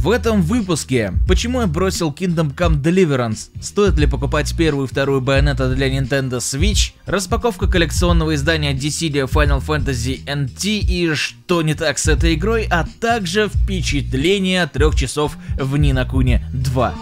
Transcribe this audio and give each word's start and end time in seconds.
В 0.00 0.10
этом 0.12 0.40
выпуске 0.40 1.12
Почему 1.28 1.60
я 1.60 1.66
бросил 1.66 2.10
Kingdom 2.10 2.54
Come 2.54 2.80
Deliverance? 2.80 3.50
Стоит 3.60 3.98
ли 3.98 4.06
покупать 4.06 4.56
первую 4.56 4.86
и 4.86 4.90
вторую 4.90 5.20
Bayonetta 5.20 5.74
для 5.74 5.94
Nintendo 5.94 6.38
Switch? 6.38 6.92
Распаковка 7.04 7.66
коллекционного 7.66 8.34
издания 8.34 8.72
Dissidia 8.72 9.30
Final 9.30 9.62
Fantasy 9.62 10.24
NT 10.24 10.78
и 10.88 11.12
что 11.12 11.60
не 11.60 11.74
так 11.74 11.98
с 11.98 12.08
этой 12.08 12.32
игрой, 12.32 12.66
а 12.70 12.86
также 12.98 13.50
впечатление 13.50 14.66
трех 14.68 14.96
часов 14.96 15.36
в 15.58 15.76
Нинакуне 15.76 16.48
2. 16.54 16.94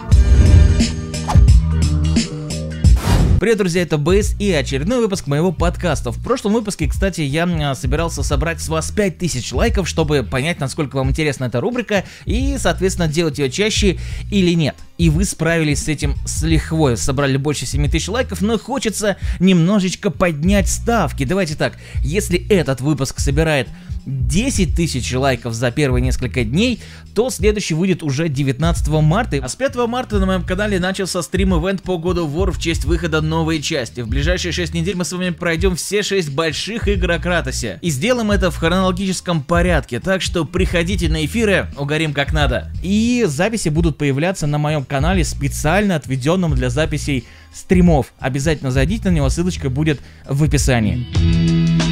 Привет, 3.39 3.57
друзья, 3.57 3.83
это 3.83 3.97
Бейс 3.97 4.35
и 4.37 4.51
очередной 4.51 4.99
выпуск 4.99 5.25
моего 5.27 5.53
подкаста. 5.53 6.11
В 6.11 6.21
прошлом 6.21 6.51
выпуске, 6.51 6.89
кстати, 6.89 7.21
я 7.21 7.73
собирался 7.73 8.21
собрать 8.21 8.59
с 8.59 8.67
вас 8.67 8.91
5000 8.91 9.53
лайков, 9.53 9.87
чтобы 9.87 10.23
понять, 10.23 10.59
насколько 10.59 10.97
вам 10.97 11.11
интересна 11.11 11.45
эта 11.45 11.61
рубрика 11.61 12.03
и, 12.25 12.57
соответственно, 12.59 13.07
делать 13.07 13.39
ее 13.39 13.49
чаще 13.49 13.97
или 14.29 14.53
нет. 14.53 14.75
И 14.97 15.09
вы 15.09 15.23
справились 15.23 15.85
с 15.85 15.87
этим 15.87 16.15
с 16.25 16.43
лихвой, 16.43 16.97
собрали 16.97 17.37
больше 17.37 17.65
7000 17.65 18.09
лайков, 18.09 18.41
но 18.41 18.59
хочется 18.59 19.15
немножечко 19.39 20.09
поднять 20.09 20.67
ставки. 20.67 21.23
Давайте 21.23 21.55
так, 21.55 21.77
если 22.03 22.45
этот 22.49 22.81
выпуск 22.81 23.21
собирает 23.21 23.69
10 24.05 24.75
тысяч 24.75 25.13
лайков 25.13 25.53
за 25.53 25.71
первые 25.71 26.01
несколько 26.01 26.43
дней, 26.43 26.79
то 27.13 27.29
следующий 27.29 27.73
выйдет 27.73 28.03
уже 28.03 28.29
19 28.29 28.87
марта. 28.87 29.39
А 29.41 29.47
с 29.49 29.55
5 29.55 29.75
марта 29.87 30.19
на 30.19 30.25
моем 30.25 30.43
канале 30.43 30.79
начался 30.79 31.21
стрим-ивент 31.21 31.81
по 31.81 31.97
году 31.97 32.27
War 32.27 32.51
в 32.51 32.59
честь 32.59 32.85
выхода 32.85 33.21
новой 33.21 33.61
части. 33.61 34.01
В 34.01 34.07
ближайшие 34.07 34.51
6 34.51 34.73
недель 34.73 34.95
мы 34.95 35.05
с 35.05 35.11
вами 35.11 35.31
пройдем 35.31 35.75
все 35.75 36.03
6 36.03 36.31
больших 36.33 36.87
игр 36.87 37.11
о 37.11 37.19
Кратосе. 37.19 37.79
И 37.81 37.89
сделаем 37.89 38.31
это 38.31 38.51
в 38.51 38.57
хронологическом 38.57 39.43
порядке, 39.43 39.99
так 39.99 40.21
что 40.21 40.45
приходите 40.45 41.09
на 41.09 41.25
эфиры, 41.25 41.67
угорим 41.77 42.13
как 42.13 42.33
надо. 42.33 42.71
И 42.83 43.25
записи 43.27 43.69
будут 43.69 43.97
появляться 43.97 44.47
на 44.47 44.57
моем 44.57 44.85
канале, 44.85 45.23
специально 45.23 45.95
отведенном 45.95 46.55
для 46.55 46.69
записей 46.69 47.25
стримов. 47.53 48.13
Обязательно 48.19 48.71
зайдите 48.71 49.09
на 49.09 49.15
него, 49.15 49.29
ссылочка 49.29 49.69
будет 49.69 49.99
в 50.25 50.43
описании. 50.43 51.88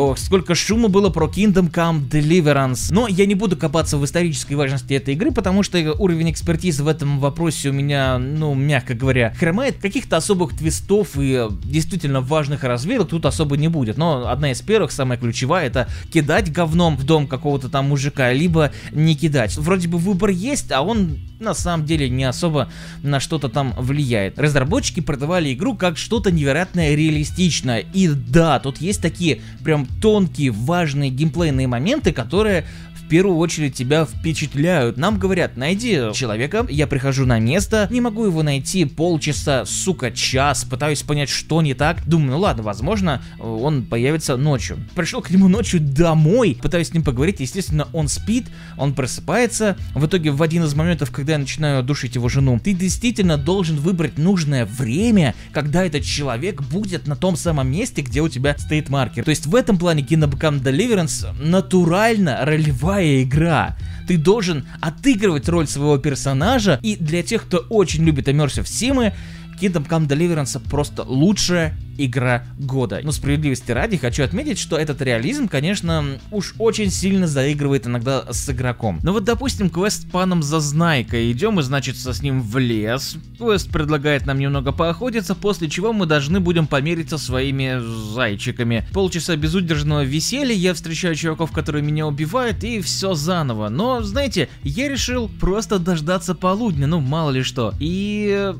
Ох, 0.00 0.16
сколько 0.16 0.54
шума 0.54 0.88
было 0.88 1.10
про 1.10 1.26
Kingdom 1.26 1.70
Come 1.70 2.08
Deliverance. 2.08 2.86
Но 2.90 3.06
я 3.06 3.26
не 3.26 3.34
буду 3.34 3.54
копаться 3.54 3.98
в 3.98 4.04
исторической 4.06 4.54
важности 4.54 4.94
этой 4.94 5.12
игры, 5.12 5.30
потому 5.30 5.62
что 5.62 5.76
уровень 5.98 6.30
экспертизы 6.30 6.82
в 6.82 6.88
этом 6.88 7.18
вопросе 7.18 7.68
у 7.68 7.74
меня, 7.74 8.16
ну, 8.16 8.54
мягко 8.54 8.94
говоря, 8.94 9.34
хромает. 9.38 9.76
Каких-то 9.76 10.16
особых 10.16 10.56
твистов 10.56 11.18
и 11.18 11.48
действительно 11.64 12.22
важных 12.22 12.64
разведок 12.64 13.10
тут 13.10 13.26
особо 13.26 13.58
не 13.58 13.68
будет. 13.68 13.98
Но 13.98 14.26
одна 14.26 14.52
из 14.52 14.62
первых, 14.62 14.90
самая 14.90 15.18
ключевая, 15.18 15.66
это 15.66 15.86
кидать 16.10 16.50
говном 16.50 16.96
в 16.96 17.04
дом 17.04 17.26
какого-то 17.26 17.68
там 17.68 17.90
мужика, 17.90 18.32
либо 18.32 18.72
не 18.92 19.14
кидать. 19.14 19.58
Вроде 19.58 19.86
бы 19.86 19.98
выбор 19.98 20.30
есть, 20.30 20.72
а 20.72 20.80
он 20.80 21.18
на 21.40 21.54
самом 21.54 21.86
деле 21.86 22.08
не 22.08 22.24
особо 22.24 22.70
на 23.02 23.18
что-то 23.18 23.48
там 23.48 23.74
влияет. 23.76 24.38
Разработчики 24.38 25.00
продавали 25.00 25.52
игру 25.52 25.74
как 25.74 25.96
что-то 25.96 26.30
невероятно 26.30 26.94
реалистичное. 26.94 27.84
И 27.94 28.08
да, 28.08 28.60
тут 28.60 28.78
есть 28.78 29.00
такие 29.00 29.40
прям 29.64 29.86
тонкие, 30.00 30.50
важные 30.50 31.10
геймплейные 31.10 31.66
моменты, 31.66 32.12
которые 32.12 32.66
первую 33.10 33.38
очередь 33.38 33.74
тебя 33.74 34.04
впечатляют. 34.04 34.96
Нам 34.96 35.18
говорят, 35.18 35.56
найди 35.56 35.98
человека, 36.14 36.64
я 36.70 36.86
прихожу 36.86 37.26
на 37.26 37.40
место, 37.40 37.88
не 37.90 38.00
могу 38.00 38.24
его 38.24 38.44
найти 38.44 38.84
полчаса, 38.84 39.64
сука, 39.66 40.12
час, 40.12 40.64
пытаюсь 40.64 41.02
понять, 41.02 41.28
что 41.28 41.60
не 41.60 41.74
так. 41.74 42.06
Думаю, 42.06 42.30
ну 42.30 42.38
ладно, 42.38 42.62
возможно, 42.62 43.20
он 43.40 43.82
появится 43.84 44.36
ночью. 44.36 44.78
Пришел 44.94 45.20
к 45.20 45.30
нему 45.30 45.48
ночью 45.48 45.80
домой, 45.80 46.56
пытаюсь 46.62 46.90
с 46.90 46.94
ним 46.94 47.02
поговорить, 47.02 47.40
естественно, 47.40 47.88
он 47.92 48.06
спит, 48.06 48.46
он 48.78 48.94
просыпается. 48.94 49.76
В 49.94 50.06
итоге 50.06 50.30
в 50.30 50.40
один 50.40 50.62
из 50.62 50.74
моментов, 50.74 51.10
когда 51.10 51.32
я 51.32 51.38
начинаю 51.38 51.82
душить 51.82 52.14
его 52.14 52.28
жену, 52.28 52.60
ты 52.62 52.74
действительно 52.74 53.36
должен 53.36 53.76
выбрать 53.76 54.18
нужное 54.18 54.66
время, 54.66 55.34
когда 55.52 55.84
этот 55.84 56.04
человек 56.04 56.62
будет 56.62 57.08
на 57.08 57.16
том 57.16 57.34
самом 57.34 57.72
месте, 57.72 58.02
где 58.02 58.20
у 58.20 58.28
тебя 58.28 58.56
стоит 58.56 58.88
маркер. 58.88 59.24
То 59.24 59.30
есть 59.30 59.46
в 59.46 59.54
этом 59.56 59.78
плане 59.78 60.04
Kingdom 60.04 60.62
Deliverance 60.62 61.36
натурально 61.42 62.38
ролевая 62.42 62.99
ролевая 63.00 63.22
игра. 63.22 63.76
Ты 64.06 64.18
должен 64.18 64.66
отыгрывать 64.80 65.48
роль 65.48 65.66
своего 65.66 65.98
персонажа, 65.98 66.78
и 66.82 66.96
для 66.96 67.22
тех, 67.22 67.42
кто 67.42 67.58
очень 67.68 68.04
любит 68.04 68.28
Immersive 68.28 68.66
Симы, 68.66 69.12
Kingdom 69.60 69.86
Come 69.88 70.08
Deliverance 70.08 70.60
просто 70.68 71.02
лучшая 71.02 71.74
игра 72.06 72.44
года. 72.58 73.00
Но 73.02 73.12
справедливости 73.12 73.72
ради 73.72 73.96
хочу 73.96 74.22
отметить, 74.22 74.58
что 74.58 74.76
этот 74.76 75.00
реализм, 75.02 75.48
конечно, 75.48 76.18
уж 76.30 76.54
очень 76.58 76.90
сильно 76.90 77.26
заигрывает 77.26 77.86
иногда 77.86 78.24
с 78.30 78.48
игроком. 78.48 79.00
Ну 79.02 79.12
вот, 79.12 79.24
допустим, 79.24 79.70
квест 79.70 80.10
паном 80.10 80.42
Зазнайкой. 80.42 81.30
Идем 81.32 81.54
мы, 81.54 81.62
значит, 81.62 81.96
с 81.96 82.22
ним 82.22 82.42
в 82.42 82.58
лес. 82.58 83.16
Квест 83.38 83.70
предлагает 83.70 84.26
нам 84.26 84.38
немного 84.38 84.72
поохотиться, 84.72 85.34
после 85.34 85.68
чего 85.68 85.92
мы 85.92 86.06
должны 86.06 86.40
будем 86.40 86.66
помериться 86.66 87.18
своими 87.18 87.80
зайчиками. 88.14 88.84
Полчаса 88.92 89.36
безудержного 89.36 90.04
веселья, 90.04 90.54
я 90.54 90.74
встречаю 90.74 91.14
чуваков, 91.14 91.52
которые 91.52 91.82
меня 91.82 92.06
убивают, 92.06 92.64
и 92.64 92.80
все 92.80 93.14
заново. 93.14 93.68
Но, 93.68 94.02
знаете, 94.02 94.48
я 94.62 94.88
решил 94.88 95.28
просто 95.40 95.78
дождаться 95.78 96.34
полудня, 96.34 96.86
ну 96.86 97.00
мало 97.00 97.30
ли 97.30 97.42
что. 97.42 97.74
И 97.80 98.54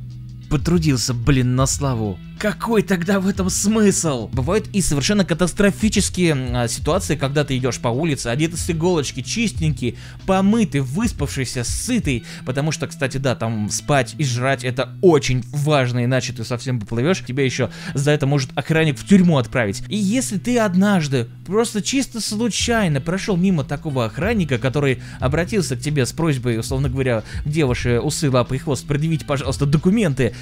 потрудился, 0.48 1.14
блин, 1.14 1.54
на 1.54 1.66
славу. 1.66 2.18
Какой 2.40 2.80
тогда 2.80 3.20
в 3.20 3.28
этом 3.28 3.50
смысл? 3.50 4.26
Бывают 4.28 4.66
и 4.72 4.80
совершенно 4.80 5.26
катастрофические 5.26 6.32
а, 6.32 6.68
ситуации, 6.68 7.14
когда 7.14 7.44
ты 7.44 7.58
идешь 7.58 7.78
по 7.78 7.88
улице, 7.88 8.28
одетый 8.28 8.56
с 8.56 8.70
иголочки, 8.70 9.20
чистенький, 9.20 9.98
помытый, 10.24 10.80
выспавшийся, 10.80 11.64
сытый. 11.64 12.24
Потому 12.46 12.72
что, 12.72 12.86
кстати, 12.86 13.18
да, 13.18 13.34
там 13.34 13.68
спать 13.68 14.14
и 14.16 14.24
жрать 14.24 14.64
это 14.64 14.96
очень 15.02 15.44
важно, 15.52 16.02
иначе 16.02 16.32
ты 16.32 16.42
совсем 16.44 16.80
поплывешь. 16.80 17.22
Тебя 17.22 17.44
еще 17.44 17.68
за 17.92 18.10
это 18.12 18.26
может 18.26 18.52
охранник 18.54 18.98
в 18.98 19.06
тюрьму 19.06 19.36
отправить. 19.36 19.82
И 19.88 19.96
если 19.96 20.38
ты 20.38 20.58
однажды 20.58 21.28
просто 21.44 21.82
чисто 21.82 22.22
случайно 22.22 23.02
прошел 23.02 23.36
мимо 23.36 23.64
такого 23.64 24.06
охранника, 24.06 24.56
который 24.56 25.02
обратился 25.18 25.76
к 25.76 25.80
тебе 25.80 26.06
с 26.06 26.12
просьбой, 26.14 26.58
условно 26.58 26.88
говоря, 26.88 27.22
девушке 27.44 28.00
усы, 28.00 28.30
лапы 28.30 28.56
и 28.56 28.58
хвост, 28.58 28.86
предъявить, 28.86 29.26
пожалуйста, 29.26 29.66
документы, 29.66 30.34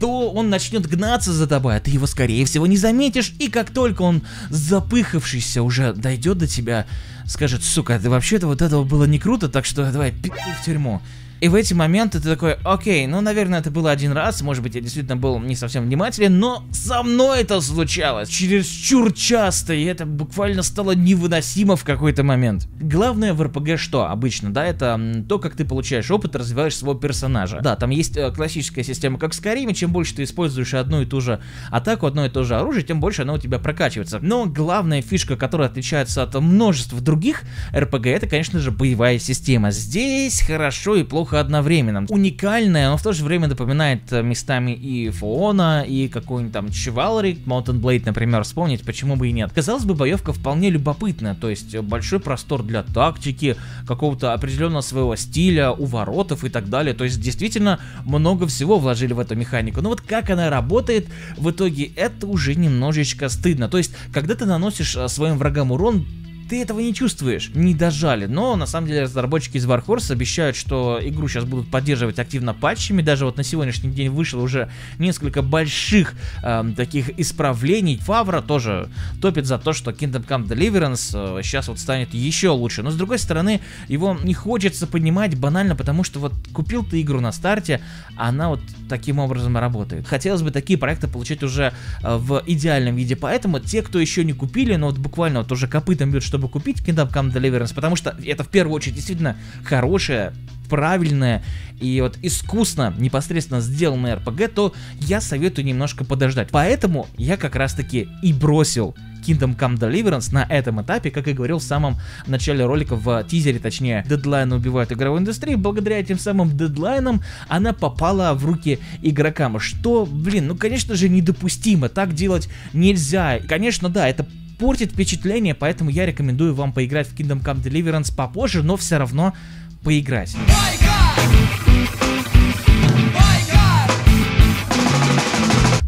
то 0.00 0.32
он 0.32 0.50
начнет 0.50 0.88
гнаться 0.88 1.32
за 1.32 1.43
тобой, 1.46 1.76
а 1.76 1.80
ты 1.80 1.90
его 1.90 2.06
скорее 2.06 2.44
всего 2.44 2.66
не 2.66 2.76
заметишь, 2.76 3.34
и 3.38 3.48
как 3.48 3.70
только 3.70 4.02
он 4.02 4.22
запыхавшийся 4.50 5.62
уже 5.62 5.92
дойдет 5.92 6.38
до 6.38 6.46
тебя, 6.46 6.86
скажет, 7.26 7.62
сука, 7.62 7.98
ты 7.98 8.10
вообще-то 8.10 8.46
вот 8.46 8.62
этого 8.62 8.84
было 8.84 9.04
не 9.04 9.18
круто, 9.18 9.48
так 9.48 9.64
что 9.64 9.90
давай 9.90 10.12
пи*** 10.12 10.30
в 10.30 10.64
тюрьму. 10.64 11.00
И 11.40 11.48
в 11.48 11.54
эти 11.54 11.74
моменты 11.74 12.20
ты 12.20 12.28
такой, 12.28 12.56
окей, 12.64 13.06
ну, 13.06 13.20
наверное, 13.20 13.60
это 13.60 13.70
было 13.70 13.90
один 13.90 14.12
раз, 14.12 14.40
может 14.42 14.62
быть, 14.62 14.74
я 14.74 14.80
действительно 14.80 15.16
был 15.16 15.38
не 15.38 15.56
совсем 15.56 15.84
внимателен, 15.84 16.38
но 16.38 16.64
со 16.72 17.02
мной 17.02 17.42
это 17.42 17.60
случалось 17.60 18.28
через 18.28 18.66
чур 18.66 19.12
часто, 19.12 19.74
и 19.74 19.84
это 19.84 20.06
буквально 20.06 20.62
стало 20.62 20.92
невыносимо 20.92 21.76
в 21.76 21.84
какой-то 21.84 22.22
момент. 22.22 22.66
Главное 22.80 23.34
в 23.34 23.42
РПГ 23.42 23.78
что 23.78 24.06
обычно, 24.06 24.52
да, 24.52 24.64
это 24.66 24.98
то, 25.28 25.38
как 25.38 25.56
ты 25.56 25.64
получаешь 25.64 26.10
опыт, 26.10 26.36
развиваешь 26.36 26.76
своего 26.76 26.98
персонажа. 26.98 27.60
Да, 27.62 27.76
там 27.76 27.90
есть 27.90 28.16
э, 28.16 28.30
классическая 28.30 28.82
система, 28.82 29.18
как 29.18 29.32
в 29.32 29.40
Skyrim, 29.40 29.74
чем 29.74 29.92
больше 29.92 30.14
ты 30.14 30.24
используешь 30.24 30.74
одну 30.74 31.02
и 31.02 31.06
ту 31.06 31.20
же 31.20 31.40
атаку, 31.70 32.06
одно 32.06 32.26
и 32.26 32.30
то 32.30 32.44
же 32.44 32.56
оружие, 32.56 32.84
тем 32.84 33.00
больше 33.00 33.22
оно 33.22 33.34
у 33.34 33.38
тебя 33.38 33.58
прокачивается. 33.58 34.18
Но 34.20 34.46
главная 34.46 35.02
фишка, 35.02 35.36
которая 35.36 35.68
отличается 35.68 36.22
от 36.22 36.34
множества 36.34 37.00
других 37.00 37.42
РПГ, 37.74 38.06
это, 38.06 38.26
конечно 38.26 38.58
же, 38.58 38.70
боевая 38.70 39.18
система. 39.18 39.70
Здесь 39.70 40.40
хорошо 40.40 40.96
и 40.96 41.04
плохо 41.04 41.33
одновременно. 41.40 42.06
Уникальная, 42.08 42.90
но 42.90 42.96
в 42.96 43.02
то 43.02 43.12
же 43.12 43.24
время 43.24 43.48
напоминает 43.48 44.12
э, 44.12 44.22
местами 44.22 44.72
и 44.72 45.10
Фоона, 45.10 45.84
и 45.86 46.08
какой-нибудь 46.08 46.52
там 46.52 46.66
Chivalry, 46.66 47.38
Mountain 47.44 47.80
Blade, 47.80 48.02
например, 48.06 48.42
вспомнить, 48.44 48.84
почему 48.84 49.16
бы 49.16 49.28
и 49.28 49.32
нет. 49.32 49.50
Казалось 49.54 49.84
бы, 49.84 49.94
боевка 49.94 50.32
вполне 50.32 50.70
любопытная, 50.70 51.34
то 51.34 51.50
есть 51.50 51.76
большой 51.78 52.20
простор 52.20 52.62
для 52.62 52.82
тактики, 52.82 53.56
какого-то 53.86 54.32
определенного 54.32 54.82
своего 54.82 55.16
стиля, 55.16 55.70
уворотов 55.70 56.44
и 56.44 56.48
так 56.48 56.68
далее, 56.68 56.94
то 56.94 57.04
есть 57.04 57.20
действительно 57.20 57.78
много 58.04 58.46
всего 58.46 58.78
вложили 58.78 59.12
в 59.12 59.18
эту 59.18 59.34
механику. 59.34 59.80
Но 59.80 59.90
вот 59.90 60.00
как 60.00 60.30
она 60.30 60.50
работает, 60.50 61.06
в 61.36 61.50
итоге 61.50 61.90
это 61.96 62.26
уже 62.26 62.54
немножечко 62.54 63.28
стыдно. 63.28 63.68
То 63.68 63.78
есть, 63.78 63.92
когда 64.12 64.34
ты 64.34 64.46
наносишь 64.46 64.96
э, 64.96 65.08
своим 65.08 65.38
врагам 65.38 65.72
урон, 65.72 66.06
ты 66.54 66.62
этого 66.62 66.78
не 66.78 66.94
чувствуешь, 66.94 67.50
не 67.52 67.74
дожали. 67.74 68.26
Но 68.26 68.54
на 68.54 68.66
самом 68.66 68.86
деле 68.86 69.02
разработчики 69.02 69.56
из 69.56 69.66
Warhorse 69.66 70.12
обещают, 70.12 70.54
что 70.54 71.00
игру 71.02 71.26
сейчас 71.26 71.42
будут 71.42 71.68
поддерживать 71.68 72.20
активно 72.20 72.54
патчами. 72.54 73.02
Даже 73.02 73.24
вот 73.24 73.36
на 73.36 73.42
сегодняшний 73.42 73.90
день 73.90 74.08
вышло 74.08 74.40
уже 74.40 74.70
несколько 75.00 75.42
больших 75.42 76.14
э, 76.44 76.64
таких 76.76 77.18
исправлений. 77.18 77.96
Фавра 77.96 78.40
тоже 78.40 78.88
топит 79.20 79.46
за 79.46 79.58
то, 79.58 79.72
что 79.72 79.90
Kingdom 79.90 80.24
Come 80.24 80.46
Deliverance 80.46 81.38
э, 81.40 81.42
сейчас 81.42 81.66
вот 81.66 81.80
станет 81.80 82.14
еще 82.14 82.50
лучше. 82.50 82.84
Но 82.84 82.92
с 82.92 82.94
другой 82.94 83.18
стороны, 83.18 83.60
его 83.88 84.16
не 84.22 84.34
хочется 84.34 84.86
понимать 84.86 85.36
банально, 85.36 85.74
потому 85.74 86.04
что 86.04 86.20
вот 86.20 86.34
купил 86.52 86.84
ты 86.84 87.00
игру 87.00 87.18
на 87.18 87.32
старте, 87.32 87.80
она 88.16 88.50
вот 88.50 88.60
таким 88.88 89.18
образом 89.18 89.56
работает. 89.56 90.06
Хотелось 90.06 90.42
бы 90.42 90.52
такие 90.52 90.78
проекты 90.78 91.08
получить 91.08 91.42
уже 91.42 91.72
э, 92.00 92.16
в 92.16 92.44
идеальном 92.46 92.94
виде, 92.94 93.16
поэтому 93.16 93.58
те, 93.58 93.82
кто 93.82 93.98
еще 93.98 94.24
не 94.24 94.34
купили, 94.34 94.76
но 94.76 94.86
вот 94.86 94.98
буквально 94.98 95.40
вот 95.40 95.50
уже 95.50 95.66
копытом 95.66 96.12
бьют, 96.12 96.22
чтобы 96.22 96.43
чтобы 96.44 96.48
купить 96.52 96.80
Kingdom 96.80 97.10
Come 97.10 97.32
Deliverance, 97.32 97.74
потому 97.74 97.96
что 97.96 98.14
это 98.24 98.44
в 98.44 98.48
первую 98.48 98.74
очередь 98.74 98.96
действительно 98.96 99.36
хорошая 99.64 100.34
правильное 100.68 101.42
и 101.80 102.00
вот 102.00 102.18
искусно, 102.22 102.94
непосредственно 102.98 103.60
сделанное 103.60 104.16
RPG, 104.16 104.48
то 104.48 104.74
я 105.00 105.20
советую 105.20 105.64
немножко 105.64 106.04
подождать. 106.04 106.48
Поэтому 106.50 107.06
я 107.16 107.36
как 107.36 107.56
раз 107.56 107.74
таки 107.74 108.08
и 108.22 108.32
бросил 108.32 108.94
Kingdom 109.26 109.56
Come 109.56 109.78
Deliverance 109.78 110.32
на 110.32 110.44
этом 110.44 110.82
этапе, 110.82 111.10
как 111.10 111.28
и 111.28 111.32
говорил 111.32 111.58
в 111.58 111.62
самом 111.62 111.96
начале 112.26 112.66
ролика, 112.66 112.94
в 112.94 113.24
тизере, 113.24 113.58
точнее, 113.58 114.04
дедлайны 114.06 114.56
убивают 114.56 114.92
игровую 114.92 115.20
индустрию, 115.20 115.56
благодаря 115.56 115.98
этим 115.98 116.18
самым 116.18 116.54
дедлайнам 116.54 117.22
она 117.48 117.72
попала 117.72 118.34
в 118.34 118.44
руки 118.44 118.78
игрокам, 119.02 119.58
что, 119.60 120.06
блин, 120.06 120.48
ну 120.48 120.56
конечно 120.56 120.94
же 120.94 121.08
недопустимо, 121.08 121.88
так 121.88 122.14
делать 122.14 122.50
нельзя. 122.74 123.38
Конечно, 123.48 123.88
да, 123.88 124.08
это 124.08 124.26
портит 124.58 124.92
впечатление, 124.92 125.54
поэтому 125.54 125.90
я 125.90 126.06
рекомендую 126.06 126.54
вам 126.54 126.72
поиграть 126.72 127.08
в 127.08 127.14
Kingdom 127.14 127.42
Come 127.42 127.62
Deliverance 127.62 128.14
попозже, 128.14 128.62
но 128.62 128.76
все 128.76 128.98
равно 128.98 129.34
поиграть. 129.82 130.36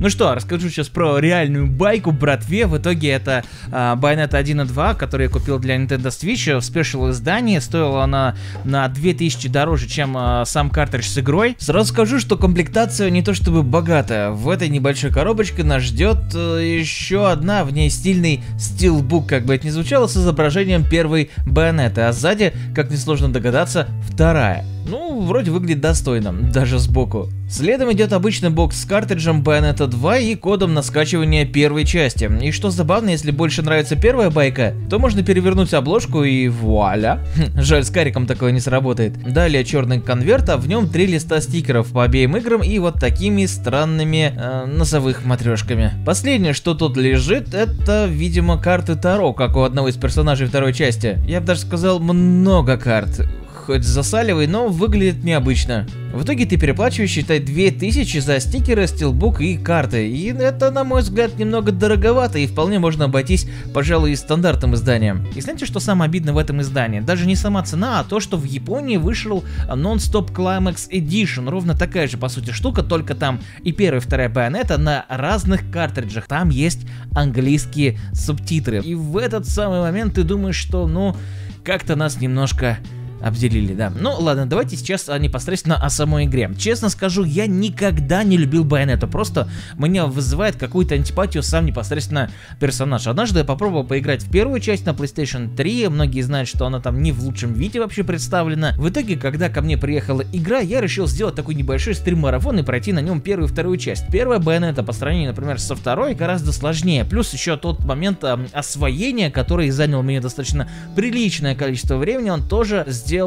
Ну 0.06 0.10
что, 0.10 0.36
расскажу 0.36 0.70
сейчас 0.70 0.88
про 0.88 1.18
реальную 1.18 1.66
байку 1.66 2.12
братве. 2.12 2.68
В 2.68 2.78
итоге 2.78 3.10
это 3.10 3.42
а, 3.72 3.96
Bayonetta 3.96 4.36
1 4.36 4.60
и 4.60 4.64
2, 4.64 4.94
который 4.94 5.24
я 5.24 5.28
купил 5.28 5.58
для 5.58 5.74
Nintendo 5.74 6.10
Switch 6.10 6.56
в 6.56 6.62
спешл 6.62 7.10
издании. 7.10 7.58
Стоила 7.58 8.04
она 8.04 8.36
на 8.62 8.86
2000 8.86 9.48
дороже, 9.48 9.88
чем 9.88 10.16
а, 10.16 10.44
сам 10.44 10.70
картридж 10.70 11.08
с 11.08 11.18
игрой. 11.18 11.56
Сразу 11.58 11.92
скажу, 11.92 12.20
что 12.20 12.36
комплектация 12.36 13.10
не 13.10 13.20
то 13.20 13.34
чтобы 13.34 13.64
богатая. 13.64 14.30
В 14.30 14.48
этой 14.48 14.68
небольшой 14.68 15.10
коробочке 15.10 15.64
нас 15.64 15.82
ждет 15.82 16.18
а, 16.36 16.60
еще 16.60 17.28
одна, 17.28 17.64
в 17.64 17.72
ней 17.72 17.90
стильный 17.90 18.44
стилбук, 18.60 19.28
как 19.28 19.44
бы 19.44 19.56
это 19.56 19.66
ни 19.66 19.70
звучало, 19.70 20.06
с 20.06 20.16
изображением 20.16 20.88
первой 20.88 21.32
Bayonetta. 21.44 22.02
А 22.02 22.12
сзади, 22.12 22.54
как 22.76 22.92
несложно 22.92 23.32
догадаться, 23.32 23.88
вторая. 24.08 24.75
Ну, 24.88 25.20
вроде 25.20 25.50
выглядит 25.50 25.80
достойно, 25.80 26.32
даже 26.32 26.78
сбоку. 26.78 27.28
Следом 27.48 27.92
идет 27.92 28.12
обычный 28.12 28.50
бокс 28.50 28.80
с 28.80 28.84
картриджем 28.84 29.42
Bayonetta 29.42 29.86
2 29.86 30.18
и 30.18 30.34
кодом 30.34 30.74
на 30.74 30.82
скачивание 30.82 31.44
первой 31.44 31.84
части. 31.84 32.30
И 32.42 32.50
что 32.52 32.70
забавно, 32.70 33.10
если 33.10 33.30
больше 33.30 33.62
нравится 33.62 33.96
первая 33.96 34.30
байка, 34.30 34.74
то 34.90 34.98
можно 34.98 35.22
перевернуть 35.22 35.72
обложку 35.74 36.24
и 36.24 36.48
вуаля. 36.48 37.20
Жаль, 37.56 37.84
с 37.84 37.90
кариком 37.90 38.26
такое 38.26 38.52
не 38.52 38.60
сработает. 38.60 39.32
Далее 39.32 39.64
черный 39.64 40.00
конверт, 40.00 40.48
а 40.50 40.56
в 40.56 40.68
нем 40.68 40.88
три 40.88 41.06
листа 41.06 41.40
стикеров 41.40 41.92
по 41.92 42.04
обеим 42.04 42.36
играм 42.36 42.62
и 42.62 42.78
вот 42.78 43.00
такими 43.00 43.46
странными 43.46 44.32
э, 44.36 44.66
носовых 44.66 45.24
матрешками. 45.24 45.92
Последнее, 46.04 46.52
что 46.52 46.74
тут 46.74 46.96
лежит, 46.96 47.54
это, 47.54 48.06
видимо, 48.06 48.60
карты 48.60 48.96
Таро, 48.96 49.32
как 49.32 49.56
у 49.56 49.62
одного 49.62 49.88
из 49.88 49.96
персонажей 49.96 50.46
второй 50.46 50.72
части. 50.72 51.18
Я 51.26 51.40
бы 51.40 51.46
даже 51.46 51.60
сказал, 51.60 52.00
много 52.00 52.76
карт 52.76 53.20
хоть 53.66 53.82
засаливай, 53.82 54.46
но 54.46 54.68
выглядит 54.68 55.24
необычно. 55.24 55.86
В 56.14 56.22
итоге 56.22 56.46
ты 56.46 56.56
переплачиваешь, 56.56 57.10
считай, 57.10 57.40
2000 57.40 58.18
за 58.20 58.38
стикеры, 58.38 58.86
стилбук 58.86 59.40
и 59.40 59.58
карты. 59.58 60.08
И 60.08 60.32
это, 60.32 60.70
на 60.70 60.84
мой 60.84 61.02
взгляд, 61.02 61.36
немного 61.36 61.72
дороговато 61.72 62.38
и 62.38 62.46
вполне 62.46 62.78
можно 62.78 63.06
обойтись, 63.06 63.48
пожалуй, 63.74 64.14
стандартным 64.16 64.74
изданием. 64.74 65.26
И 65.34 65.40
знаете, 65.40 65.66
что 65.66 65.80
самое 65.80 66.08
обидное 66.08 66.32
в 66.32 66.38
этом 66.38 66.62
издании? 66.62 67.00
Даже 67.00 67.26
не 67.26 67.34
сама 67.34 67.62
цена, 67.64 67.98
а 68.00 68.04
то, 68.04 68.20
что 68.20 68.36
в 68.36 68.44
Японии 68.44 68.98
вышел 68.98 69.44
Non-Stop 69.68 70.32
Climax 70.32 70.88
Edition. 70.90 71.50
Ровно 71.50 71.74
такая 71.74 72.06
же, 72.06 72.18
по 72.18 72.28
сути, 72.28 72.52
штука, 72.52 72.84
только 72.84 73.16
там 73.16 73.40
и 73.64 73.72
первая, 73.72 74.00
и 74.00 74.04
вторая 74.04 74.28
байонета 74.28 74.78
на 74.78 75.06
разных 75.08 75.68
картриджах. 75.72 76.28
Там 76.28 76.50
есть 76.50 76.86
английские 77.14 77.98
субтитры. 78.12 78.80
И 78.80 78.94
в 78.94 79.16
этот 79.16 79.46
самый 79.48 79.80
момент 79.80 80.14
ты 80.14 80.22
думаешь, 80.22 80.56
что, 80.56 80.86
ну, 80.86 81.16
как-то 81.64 81.96
нас 81.96 82.20
немножко 82.20 82.78
Обделили, 83.20 83.74
да. 83.74 83.90
Ну 83.90 84.14
ладно, 84.18 84.46
давайте 84.46 84.76
сейчас 84.76 85.08
а, 85.08 85.18
непосредственно 85.18 85.76
о 85.76 85.88
самой 85.88 86.26
игре. 86.26 86.50
Честно 86.58 86.90
скажу, 86.90 87.24
я 87.24 87.46
никогда 87.46 88.22
не 88.22 88.36
любил 88.36 88.64
Байонету, 88.64 89.08
просто 89.08 89.48
меня 89.76 90.06
вызывает 90.06 90.56
какую-то 90.56 90.94
антипатию 90.94 91.42
сам 91.42 91.64
непосредственно 91.64 92.30
персонаж. 92.60 93.06
Однажды 93.06 93.38
я 93.38 93.44
попробовал 93.44 93.84
поиграть 93.84 94.22
в 94.22 94.30
первую 94.30 94.60
часть 94.60 94.84
на 94.84 94.90
PlayStation 94.90 95.54
3, 95.54 95.88
многие 95.88 96.20
знают, 96.20 96.48
что 96.48 96.66
она 96.66 96.80
там 96.80 97.02
не 97.02 97.12
в 97.12 97.22
лучшем 97.24 97.54
виде 97.54 97.80
вообще 97.80 98.04
представлена. 98.04 98.74
В 98.76 98.88
итоге, 98.90 99.16
когда 99.16 99.48
ко 99.48 99.62
мне 99.62 99.78
приехала 99.78 100.22
игра, 100.32 100.58
я 100.58 100.80
решил 100.80 101.06
сделать 101.06 101.34
такой 101.34 101.54
небольшой 101.54 101.94
стрим-марафон 101.94 102.58
и 102.58 102.62
пройти 102.62 102.92
на 102.92 103.00
нем 103.00 103.22
первую 103.22 103.48
и 103.48 103.52
вторую 103.52 103.78
часть. 103.78 104.06
Первая 104.12 104.38
Байонета 104.40 104.82
по 104.82 104.92
сравнению, 104.92 105.30
например, 105.30 105.58
со 105.58 105.74
второй 105.74 106.14
гораздо 106.14 106.52
сложнее, 106.52 107.04
плюс 107.04 107.32
еще 107.32 107.56
тот 107.56 107.84
момент 107.84 108.22
а, 108.24 108.38
освоения, 108.52 109.30
который 109.30 109.70
занял 109.70 110.02
мне 110.02 110.20
достаточно 110.20 110.68
приличное 110.94 111.54
количество 111.54 111.96
времени, 111.96 112.28
он 112.28 112.46
тоже 112.46 112.84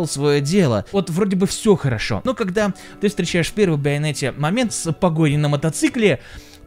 свое 0.07 0.41
дело. 0.41 0.85
Вот 0.91 1.09
вроде 1.09 1.35
бы 1.35 1.47
все 1.47 1.75
хорошо. 1.75 2.21
Но 2.23 2.33
когда 2.33 2.73
ты 3.01 3.09
встречаешь 3.09 3.47
в 3.47 3.53
первой 3.53 3.77
байонете 3.77 4.31
момент 4.31 4.73
с 4.73 4.91
погоней 4.91 5.37
на 5.37 5.49
мотоцикле, 5.49 6.19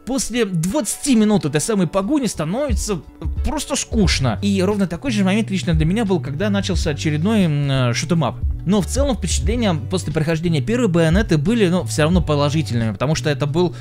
после 0.05 0.45
20 0.45 1.15
минут 1.15 1.45
этой 1.45 1.61
самой 1.61 1.87
погони 1.87 2.25
становится 2.25 3.01
просто 3.45 3.75
скучно. 3.75 4.39
И 4.41 4.61
ровно 4.61 4.87
такой 4.87 5.11
же 5.11 5.23
момент 5.23 5.49
лично 5.49 5.73
для 5.73 5.85
меня 5.85 6.05
был, 6.05 6.19
когда 6.19 6.49
начался 6.49 6.91
очередной 6.91 7.45
э, 7.47 7.93
шутемап. 7.93 8.35
Но 8.65 8.81
в 8.81 8.85
целом 8.85 9.17
впечатления 9.17 9.73
после 9.73 10.13
прохождения 10.13 10.61
первой 10.61 10.87
байонеты 10.87 11.37
были, 11.37 11.67
ну, 11.67 11.83
все 11.83 12.03
равно 12.03 12.21
положительными, 12.21 12.91
потому 12.91 13.15
что 13.15 13.29
это 13.29 13.45
был 13.45 13.75